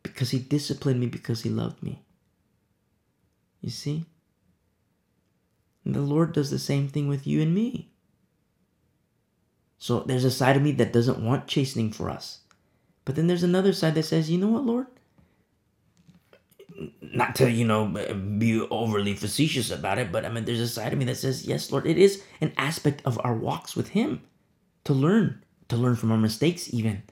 [0.01, 2.03] because he disciplined me because he loved me.
[3.61, 4.05] You see?
[5.83, 7.91] And the Lord does the same thing with you and me.
[9.77, 12.39] So there's a side of me that doesn't want chastening for us.
[13.05, 14.87] But then there's another side that says, you know what, Lord?
[17.01, 17.85] Not to you know
[18.37, 21.45] be overly facetious about it but i mean there's a side of me that says
[21.45, 24.21] yes lord it is an aspect of our walks with him
[24.83, 27.03] to learn to learn from our mistakes even.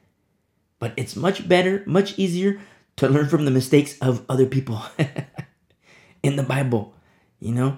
[0.79, 2.59] But it's much better much easier
[2.97, 4.81] to learn from the mistakes of other people
[6.23, 6.93] in the bible
[7.39, 7.77] you know?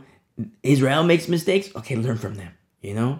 [0.62, 3.20] Israel makes mistakes okay learn from them you know?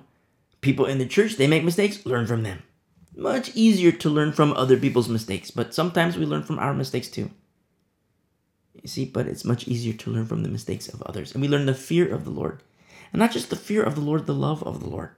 [0.62, 2.64] People in the church they make mistakes learn from them.
[3.16, 7.08] Much easier to learn from other people's mistakes but sometimes we learn from our mistakes
[7.08, 7.32] too
[8.88, 11.34] you see, but it's much easier to learn from the mistakes of others.
[11.34, 12.64] And we learn the fear of the Lord.
[13.12, 15.10] And not just the fear of the Lord, the love of the Lord.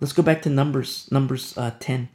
[0.00, 2.08] Let's go back to Numbers, Numbers uh, 10.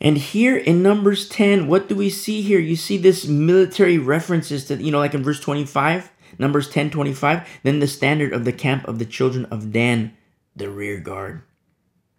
[0.00, 2.58] And here in Numbers 10, what do we see here?
[2.58, 7.46] You see this military references to, you know, like in verse 25, Numbers 10 25,
[7.64, 10.16] then the standard of the camp of the children of Dan,
[10.54, 11.42] the rear guard.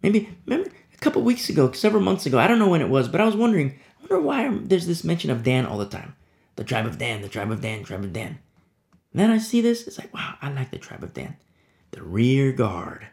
[0.00, 3.08] Maybe, remember a couple weeks ago, several months ago, I don't know when it was,
[3.08, 6.14] but I was wondering, wonder why there's this mention of Dan all the time.
[6.56, 8.38] The tribe of Dan, the tribe of Dan, tribe of Dan.
[9.12, 11.36] Then I see this, it's like, wow, I like the tribe of Dan.
[11.92, 13.06] The rear guard.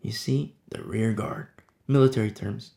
[0.00, 0.54] You see?
[0.70, 1.48] The rear guard.
[1.86, 2.72] Military terms.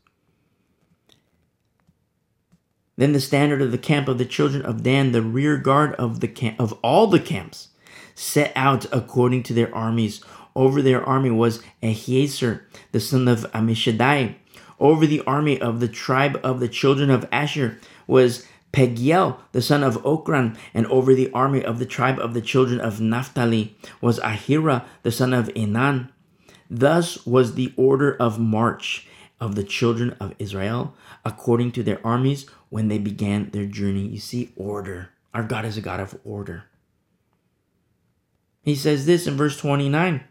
[2.97, 6.19] Then the standard of the camp of the children of Dan, the rear guard of
[6.19, 7.69] the camp of all the camps,
[8.15, 10.23] set out according to their armies.
[10.55, 14.35] Over their army was Ahiezer, the son of Ammishaddai,
[14.81, 19.83] over the army of the tribe of the children of Asher was Pagiel, the son
[19.83, 24.19] of Ocran, and over the army of the tribe of the children of Naphtali was
[24.19, 26.09] Ahira, the son of Enan.
[26.69, 29.07] Thus was the order of march
[29.39, 34.07] of the children of Israel according to their armies when they began their journey.
[34.07, 35.09] You see, order.
[35.33, 36.63] Our God is a God of order.
[38.63, 40.23] He says this in verse 29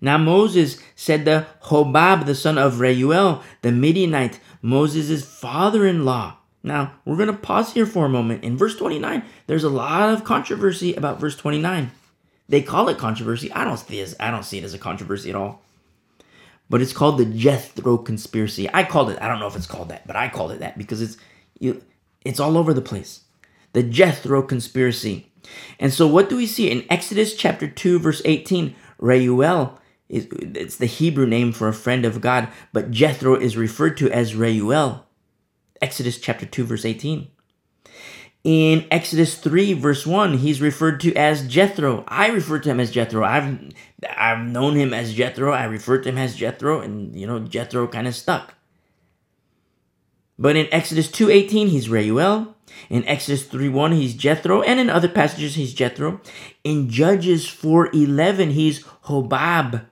[0.00, 6.36] now Moses said to Hobab, the son of Reuel, the Midianite, Moses' father-in-law.
[6.62, 8.44] Now, we're going to pause here for a moment.
[8.44, 11.90] In verse 29, there's a lot of controversy about verse 29.
[12.48, 13.52] They call it controversy.
[13.52, 15.62] I don't see it as, I don't see it as a controversy at all.
[16.70, 18.68] but it's called the Jethro conspiracy.
[18.72, 19.20] I called it.
[19.20, 21.16] I don't know if it's called that, but I called it that because it's
[21.58, 21.82] you,
[22.24, 23.22] it's all over the place.
[23.72, 25.30] The Jethro conspiracy.
[25.78, 28.74] And so, what do we see in Exodus chapter two, verse eighteen?
[28.98, 29.78] Reuel
[30.08, 34.10] is it's the Hebrew name for a friend of God, but Jethro is referred to
[34.10, 35.04] as Reuel.
[35.80, 37.28] Exodus chapter 2 verse 18.
[38.44, 42.04] In Exodus 3 verse 1, he's referred to as Jethro.
[42.08, 43.24] I refer to him as Jethro.
[43.24, 43.72] I've
[44.16, 45.52] I've known him as Jethro.
[45.52, 48.54] I refer to him as Jethro and you know Jethro kind of stuck.
[50.38, 52.54] But in Exodus 2:18 he's Reuel.
[52.88, 56.20] In Exodus 3:1 he's Jethro and in other passages he's Jethro.
[56.64, 59.86] In Judges 4:11 he's Hobab.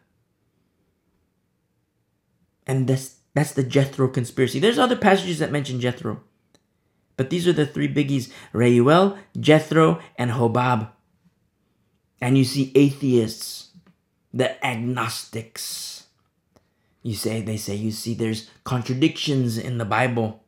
[2.67, 4.59] And that's that's the Jethro conspiracy.
[4.59, 6.23] There's other passages that mention Jethro.
[7.17, 10.89] But these are the three biggies Reuel, Jethro, and Hobab.
[12.21, 13.69] And you see atheists,
[14.33, 16.05] the agnostics.
[17.03, 20.43] You say, they say, you see, there's contradictions in the Bible.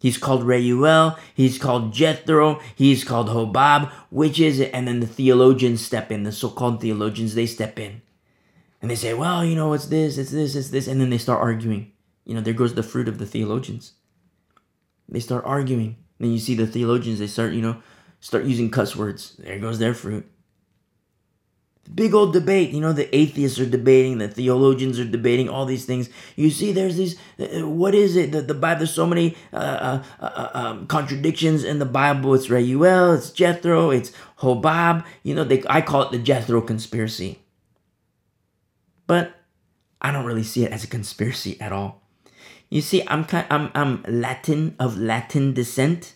[0.00, 3.90] He's called Reuel, he's called Jethro, he's called Hobab.
[4.10, 4.70] Which is it?
[4.72, 8.02] And then the theologians step in, the so called theologians, they step in.
[8.84, 10.88] And they say, well, you know, it's this, it's this, it's this.
[10.88, 11.92] And then they start arguing.
[12.26, 13.92] You know, there goes the fruit of the theologians.
[15.08, 15.96] They start arguing.
[16.18, 17.78] Then you see the theologians, they start, you know,
[18.20, 19.36] start using cuss words.
[19.38, 20.30] There goes their fruit.
[21.94, 22.72] big old debate.
[22.72, 26.10] You know, the atheists are debating, the theologians are debating all these things.
[26.36, 27.16] You see, there's these.
[27.38, 28.32] Uh, what is it?
[28.32, 28.80] The, the Bible.
[28.80, 32.34] There's so many uh, uh, uh, uh, um, contradictions in the Bible.
[32.34, 35.06] It's Reuel, it's Jethro, it's Hobab.
[35.22, 35.62] You know, they.
[35.70, 37.38] I call it the Jethro conspiracy.
[39.06, 39.34] But
[40.00, 42.02] I don't really see it as a conspiracy at all.
[42.70, 46.14] You see, I'm kind, I'm I'm Latin of Latin descent.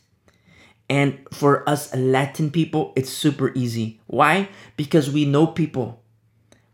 [0.91, 4.01] And for us Latin people, it's super easy.
[4.07, 4.49] Why?
[4.77, 6.03] Because we know people.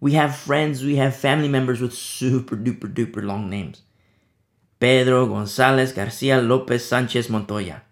[0.00, 3.82] We have friends, we have family members with super duper duper long names.
[4.78, 7.82] Pedro Gonzalez Garcia Lopez Sanchez Montoya.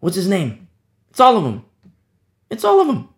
[0.00, 0.68] What's his name?
[1.10, 1.64] It's all of them.
[2.50, 3.13] It's all of them.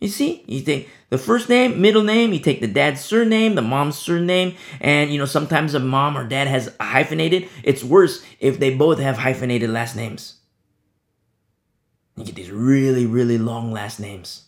[0.00, 3.62] You see, you take the first name, middle name, you take the dad's surname, the
[3.62, 7.48] mom's surname, and you know, sometimes a mom or dad has hyphenated.
[7.62, 10.36] It's worse if they both have hyphenated last names.
[12.16, 14.44] You get these really, really long last names.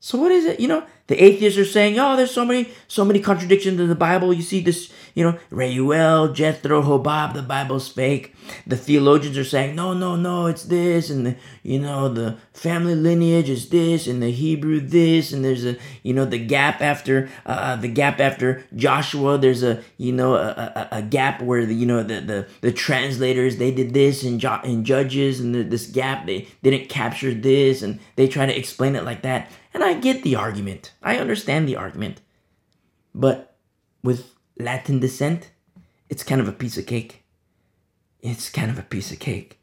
[0.00, 0.58] So what is it?
[0.58, 3.94] You know, the atheists are saying, "Oh, there's so many, so many contradictions in the
[3.94, 8.34] Bible." You see this, you know, Reuel, Jethro, Hobab, the Bible's fake.
[8.66, 12.94] The theologians are saying, "No, no, no, it's this," and the, you know, the family
[12.94, 17.28] lineage is this, and the Hebrew this, and there's a, you know, the gap after,
[17.44, 19.36] uh, the gap after Joshua.
[19.36, 22.72] There's a, you know, a, a, a gap where the, you know, the the, the
[22.72, 27.34] translators they did this in, jo- in Judges, and the, this gap they didn't capture
[27.34, 29.50] this, and they try to explain it like that.
[29.74, 30.92] And I get the argument.
[31.02, 32.20] I understand the argument.
[33.14, 33.56] But
[34.02, 35.50] with Latin descent,
[36.08, 37.24] it's kind of a piece of cake.
[38.20, 39.58] It's kind of a piece of cake.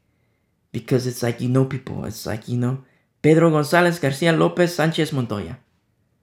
[0.72, 2.04] Because it's like you know people.
[2.04, 2.84] It's like, you know,
[3.22, 5.58] Pedro Gonzalez Garcia Lopez Sanchez Montoya.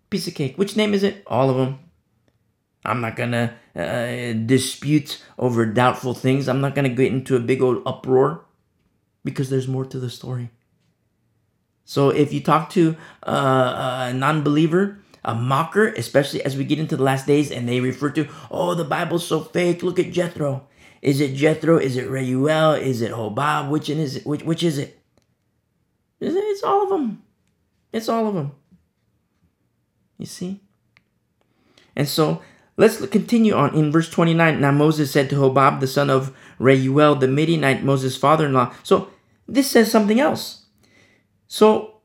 [0.10, 0.58] Piece of cake.
[0.58, 1.24] Which name is it?
[1.28, 1.80] All of them.
[2.86, 6.48] I'm not gonna uh, dispute over doubtful things.
[6.48, 8.46] I'm not gonna get into a big old uproar
[9.26, 10.52] because there's more to the story.
[11.84, 17.04] So if you talk to a non-believer, a mocker, especially as we get into the
[17.04, 19.84] last days, and they refer to, oh, the Bible's so fake.
[19.84, 20.66] Look at Jethro.
[21.02, 21.78] Is it Jethro?
[21.78, 22.74] Is it Reuel?
[22.74, 23.70] Is it Hobab?
[23.70, 24.26] Which is it?
[24.26, 25.00] Which, which is it?
[26.20, 27.24] It's all of them.
[27.92, 28.54] It's all of them.
[30.18, 30.62] You see?
[31.96, 32.42] And so
[32.78, 34.62] let's continue on in verse 29.
[34.62, 38.74] Now Moses said to Hobab, the son of Reuel, the Midianite, Moses' father in law.
[38.82, 39.10] So
[39.48, 40.66] this says something else.
[41.48, 41.97] So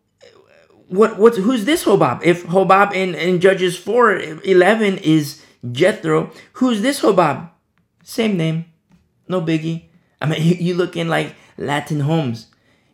[0.93, 2.23] what what who's this Hobab?
[2.23, 7.51] If Hobab in, in Judges 4 11 is Jethro, who's this Hobab?
[8.05, 8.67] Same name.
[9.29, 9.85] No biggie.
[10.21, 12.49] I mean you, you look in like Latin homes.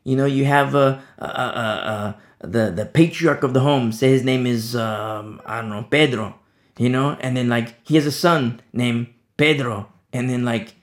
[0.05, 4.25] You know, you have uh, uh, uh, the the patriarch of the home, say his
[4.25, 6.39] name is um, I don't know, Pedro,
[6.79, 10.75] you know, and then like he has a son named Pedro, and then like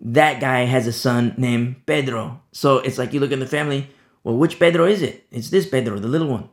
[0.00, 2.42] that guy has a son named Pedro.
[2.52, 3.88] So it's like you look in the family,
[4.24, 5.26] well, which Pedro is it?
[5.30, 6.48] It's this Pedro, the little one.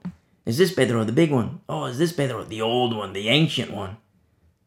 [0.45, 1.61] Is this Pedro, the big one?
[1.69, 3.97] Oh, is this Pedro, the old one, the ancient one,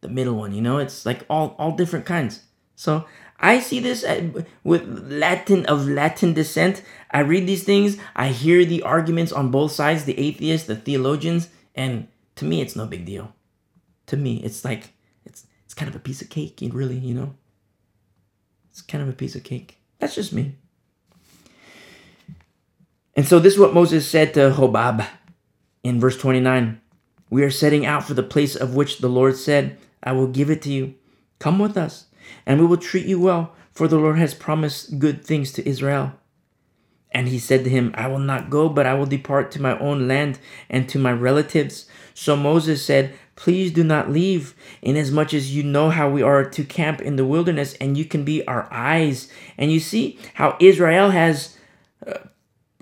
[0.01, 0.55] the middle one?
[0.55, 2.41] You know, it's like all all different kinds.
[2.77, 3.05] So
[3.39, 4.31] I see this uh,
[4.63, 6.83] with Latin of Latin descent.
[7.11, 7.99] I read these things.
[8.17, 12.75] I hear the arguments on both sides, the atheists, the theologians, and to me, it's
[12.75, 13.35] no big deal.
[14.07, 14.95] To me, it's like
[15.27, 16.59] it's it's kind of a piece of cake.
[16.63, 17.35] Really, you know,
[18.71, 19.79] it's kind of a piece of cake.
[19.99, 20.57] That's just me.
[23.17, 25.07] And so this is what Moses said to Hobab
[25.83, 26.81] in verse 29.
[27.31, 30.51] We are setting out for the place of which the Lord said, I will give
[30.51, 30.95] it to you.
[31.39, 32.07] Come with us,
[32.47, 36.13] and we will treat you well, for the Lord has promised good things to Israel.
[37.11, 39.79] And he said to him, I will not go, but I will depart to my
[39.79, 41.87] own land and to my relatives.
[42.13, 46.65] So Moses said, Please do not leave, inasmuch as you know how we are to
[46.65, 49.29] camp in the wilderness, and you can be our eyes.
[49.57, 51.57] And you see how Israel has
[52.07, 52.19] uh,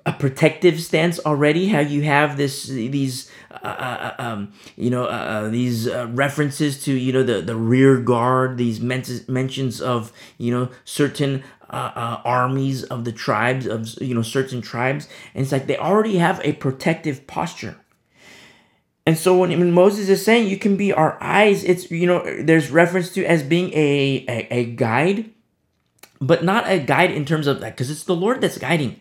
[0.05, 1.69] a protective stance already.
[1.69, 6.83] How you have this these uh, uh, uh um, you know uh, uh, these references
[6.85, 8.59] to you know the the rear guard.
[8.59, 14.61] These men- mentions of you know certain armies of the tribes of you know certain
[14.61, 17.77] tribes, and it's like they already have a protective posture.
[19.05, 22.43] And so when, when Moses is saying you can be our eyes, it's you know
[22.43, 25.31] there's reference to as being a a, a guide,
[26.21, 28.99] but not a guide in terms of that because it's the Lord that's guiding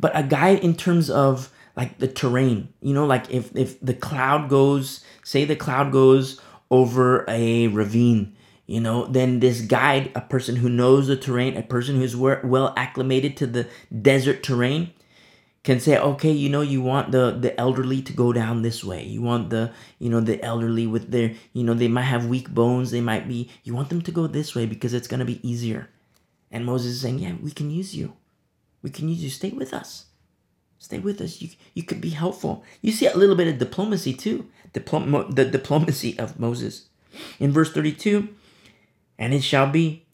[0.00, 2.68] but a guide in terms of like the terrain.
[2.80, 6.40] You know, like if if the cloud goes, say the cloud goes
[6.70, 8.36] over a ravine,
[8.66, 12.74] you know, then this guide, a person who knows the terrain, a person who's well
[12.76, 13.66] acclimated to the
[14.02, 14.92] desert terrain,
[15.62, 19.04] can say, okay, you know, you want the the elderly to go down this way.
[19.04, 22.48] You want the you know the elderly with their you know they might have weak
[22.50, 22.90] bones.
[22.90, 23.50] They might be.
[23.64, 25.88] You want them to go this way because it's gonna be easier.
[26.50, 28.14] And Moses is saying, yeah, we can use you.
[28.88, 29.28] We can use you.
[29.28, 30.06] Stay with us.
[30.78, 31.42] Stay with us.
[31.42, 32.64] You, you could be helpful.
[32.80, 34.46] You see a little bit of diplomacy too.
[34.72, 36.88] Diplom- the diplomacy of Moses.
[37.38, 38.30] In verse 32,
[39.18, 40.06] and it shall be,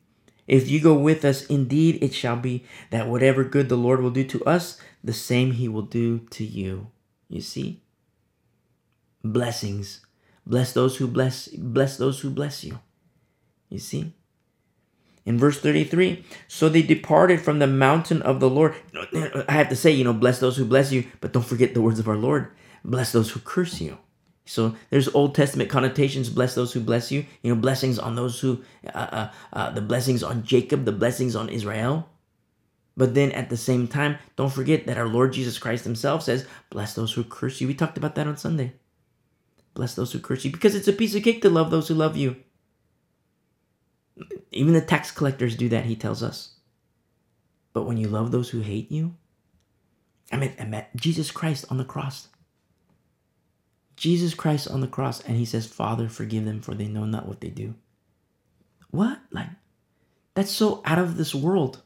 [0.48, 4.10] if you go with us, indeed it shall be that whatever good the Lord will
[4.10, 6.88] do to us, the same he will do to you.
[7.28, 7.80] You see?
[9.22, 10.00] Blessings.
[10.44, 12.80] Bless those who bless bless those who bless you.
[13.68, 14.14] You see?
[15.26, 18.74] In verse 33, so they departed from the mountain of the Lord.
[19.48, 21.80] I have to say, you know, bless those who bless you, but don't forget the
[21.80, 22.48] words of our Lord.
[22.84, 23.96] Bless those who curse you.
[24.44, 26.28] So there's Old Testament connotations.
[26.28, 27.24] Bless those who bless you.
[27.42, 28.62] You know, blessings on those who,
[28.94, 32.08] uh, uh, uh, the blessings on Jacob, the blessings on Israel.
[32.96, 36.46] But then at the same time, don't forget that our Lord Jesus Christ Himself says,
[36.70, 37.66] Bless those who curse you.
[37.66, 38.74] We talked about that on Sunday.
[39.72, 41.94] Bless those who curse you because it's a piece of cake to love those who
[41.94, 42.36] love you.
[44.50, 46.54] Even the tax collectors do that, he tells us.
[47.72, 49.14] But when you love those who hate you,
[50.30, 52.28] I mean, I met Jesus Christ on the cross.
[53.96, 57.26] Jesus Christ on the cross, and he says, Father, forgive them, for they know not
[57.26, 57.74] what they do.
[58.90, 59.18] What?
[59.30, 59.48] Like,
[60.34, 61.82] that's so out of this world.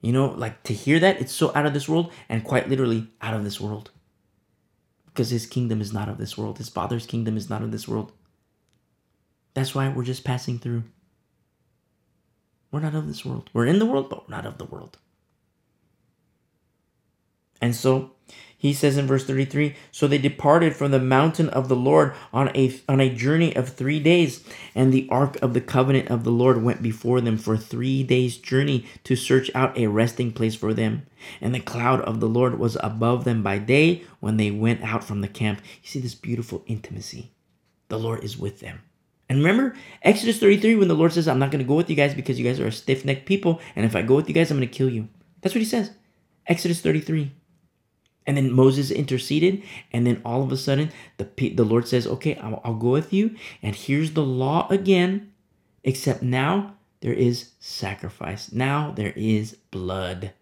[0.00, 3.08] You know, like to hear that, it's so out of this world, and quite literally
[3.20, 3.90] out of this world.
[5.06, 7.88] Because his kingdom is not of this world, his Father's kingdom is not of this
[7.88, 8.12] world.
[9.54, 10.84] That's why we're just passing through.
[12.70, 13.50] We're not of this world.
[13.52, 14.98] We're in the world, but we're not of the world.
[17.60, 18.12] And so
[18.56, 22.50] he says in verse 33 So they departed from the mountain of the Lord on
[22.56, 24.44] a, on a journey of three days,
[24.74, 28.36] and the ark of the covenant of the Lord went before them for three days'
[28.36, 31.06] journey to search out a resting place for them.
[31.40, 35.04] And the cloud of the Lord was above them by day when they went out
[35.04, 35.60] from the camp.
[35.82, 37.30] You see this beautiful intimacy.
[37.88, 38.80] The Lord is with them.
[39.28, 41.96] And remember Exodus 33 when the Lord says, I'm not going to go with you
[41.96, 43.60] guys because you guys are a stiff necked people.
[43.76, 45.08] And if I go with you guys, I'm going to kill you.
[45.42, 45.90] That's what he says.
[46.46, 47.32] Exodus 33.
[48.26, 49.62] And then Moses interceded.
[49.92, 53.12] And then all of a sudden, the, the Lord says, Okay, I'll, I'll go with
[53.12, 53.36] you.
[53.62, 55.32] And here's the law again.
[55.84, 58.52] Except now there is sacrifice.
[58.52, 60.32] Now there is blood.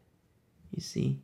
[0.70, 1.20] You see?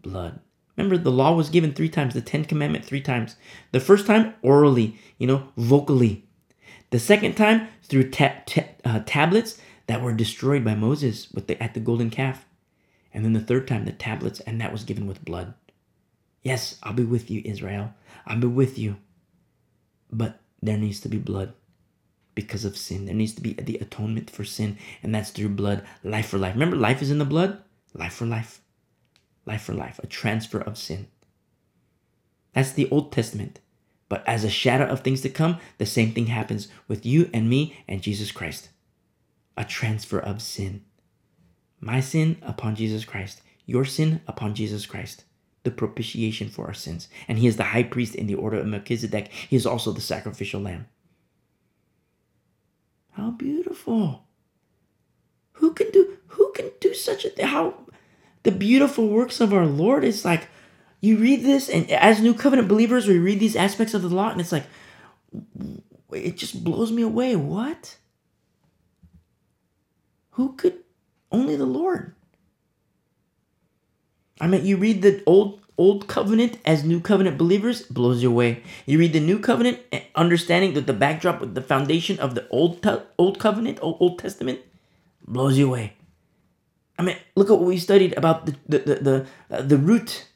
[0.00, 0.40] Blood.
[0.76, 3.36] Remember, the law was given three times, the Ten Commandment three times.
[3.72, 6.24] The first time, orally, you know, vocally.
[6.90, 11.60] The second time, through ta- ta- uh, tablets that were destroyed by Moses with the,
[11.62, 12.44] at the golden calf.
[13.14, 15.54] And then the third time, the tablets, and that was given with blood.
[16.42, 17.94] Yes, I'll be with you, Israel.
[18.26, 18.96] I'll be with you.
[20.12, 21.54] But there needs to be blood
[22.34, 23.06] because of sin.
[23.06, 26.54] There needs to be the atonement for sin, and that's through blood, life for life.
[26.54, 27.62] Remember, life is in the blood?
[27.94, 28.60] Life for life
[29.46, 31.06] life for life, a transfer of sin.
[32.52, 33.60] That's the Old Testament.
[34.08, 37.48] But as a shadow of things to come, the same thing happens with you and
[37.48, 38.68] me and Jesus Christ.
[39.56, 40.84] A transfer of sin.
[41.80, 45.24] My sin upon Jesus Christ, your sin upon Jesus Christ,
[45.64, 47.08] the propitiation for our sins.
[47.26, 49.30] And he is the high priest in the order of Melchizedek.
[49.32, 50.86] He is also the sacrificial lamb.
[53.12, 54.24] How beautiful.
[55.54, 57.46] Who can do who can do such a thing?
[57.46, 57.74] How
[58.46, 60.46] the beautiful works of our Lord is like
[61.00, 64.30] you read this and as new covenant believers we read these aspects of the law
[64.30, 64.66] and it's like
[66.12, 67.96] it just blows me away what
[70.30, 70.78] who could
[71.32, 72.14] only the lord
[74.40, 78.62] i mean you read the old old covenant as new covenant believers, blows you away.
[78.86, 82.48] You read the new covenant, eh, understanding that the backdrop with the foundation of the
[82.48, 82.80] old
[83.18, 84.60] old covenant, old testament,
[85.26, 85.95] blows you away.
[86.98, 90.26] I mean, look at what we studied about the the the the, uh, the root,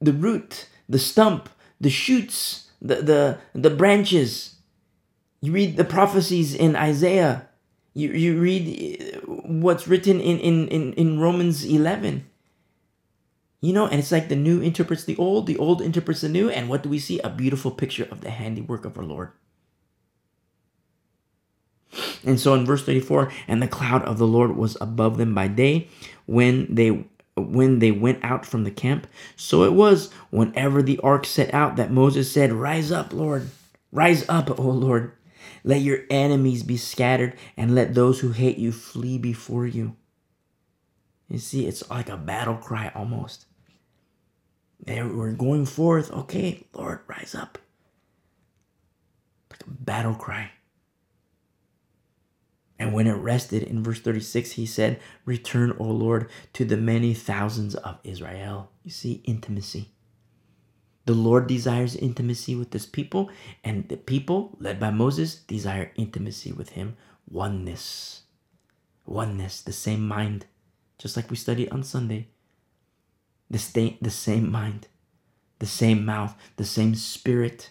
[0.00, 1.48] the root, the stump,
[1.80, 4.56] the shoots, the the the branches.
[5.40, 7.48] You read the prophecies in Isaiah.
[7.92, 8.64] You you read
[9.12, 12.24] uh, what's written in in in, in Romans eleven.
[13.60, 16.50] You know, and it's like the new interprets the old, the old interprets the new,
[16.50, 17.18] and what do we see?
[17.20, 19.32] A beautiful picture of the handiwork of our Lord.
[22.26, 25.48] And so in verse 34, and the cloud of the Lord was above them by
[25.48, 25.88] day
[26.26, 27.04] when they
[27.36, 29.06] when they went out from the camp.
[29.36, 33.50] So it was whenever the ark set out that Moses said, Rise up, Lord,
[33.90, 35.12] rise up, O Lord.
[35.64, 39.96] Let your enemies be scattered, and let those who hate you flee before you.
[41.28, 43.46] You see, it's like a battle cry almost.
[44.84, 46.12] They were going forth.
[46.12, 47.58] Okay, Lord, rise up.
[49.50, 50.50] Like a battle cry.
[52.78, 57.14] And when it rested in verse 36, he said, Return, O Lord, to the many
[57.14, 58.70] thousands of Israel.
[58.84, 59.90] You see, intimacy.
[61.06, 63.30] The Lord desires intimacy with his people,
[63.64, 66.96] and the people, led by Moses, desire intimacy with him.
[67.28, 68.22] Oneness.
[69.06, 70.46] Oneness, the same mind,
[70.98, 72.28] just like we studied on Sunday.
[73.50, 74.88] The, sta- the same mind,
[75.58, 77.70] the same mouth, the same spirit.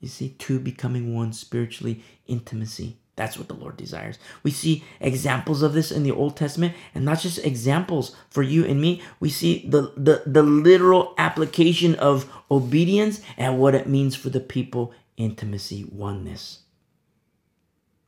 [0.00, 2.99] You see, two becoming one spiritually, intimacy.
[3.20, 4.18] That's what the Lord desires.
[4.42, 8.64] We see examples of this in the Old Testament, and not just examples for you
[8.64, 9.02] and me.
[9.20, 14.40] We see the, the, the literal application of obedience and what it means for the
[14.40, 16.60] people intimacy, oneness.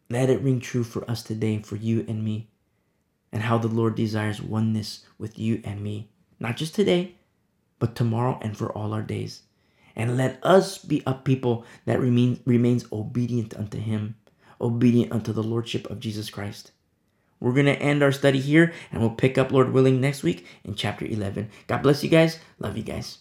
[0.09, 2.49] Let it ring true for us today, for you and me,
[3.33, 6.09] and how the Lord desires oneness with you and me,
[6.41, 7.17] not just today,
[7.79, 9.43] but tomorrow and for all our days.
[9.95, 14.15] And let us be a people that remain, remains obedient unto Him
[14.63, 16.73] obedient unto the Lordship of Jesus Christ.
[17.41, 20.47] We're going to end our study here and we'll pick up, Lord willing, next week
[20.65, 21.51] in chapter 11.
[21.67, 22.39] God bless you guys.
[22.61, 23.19] Love you guys.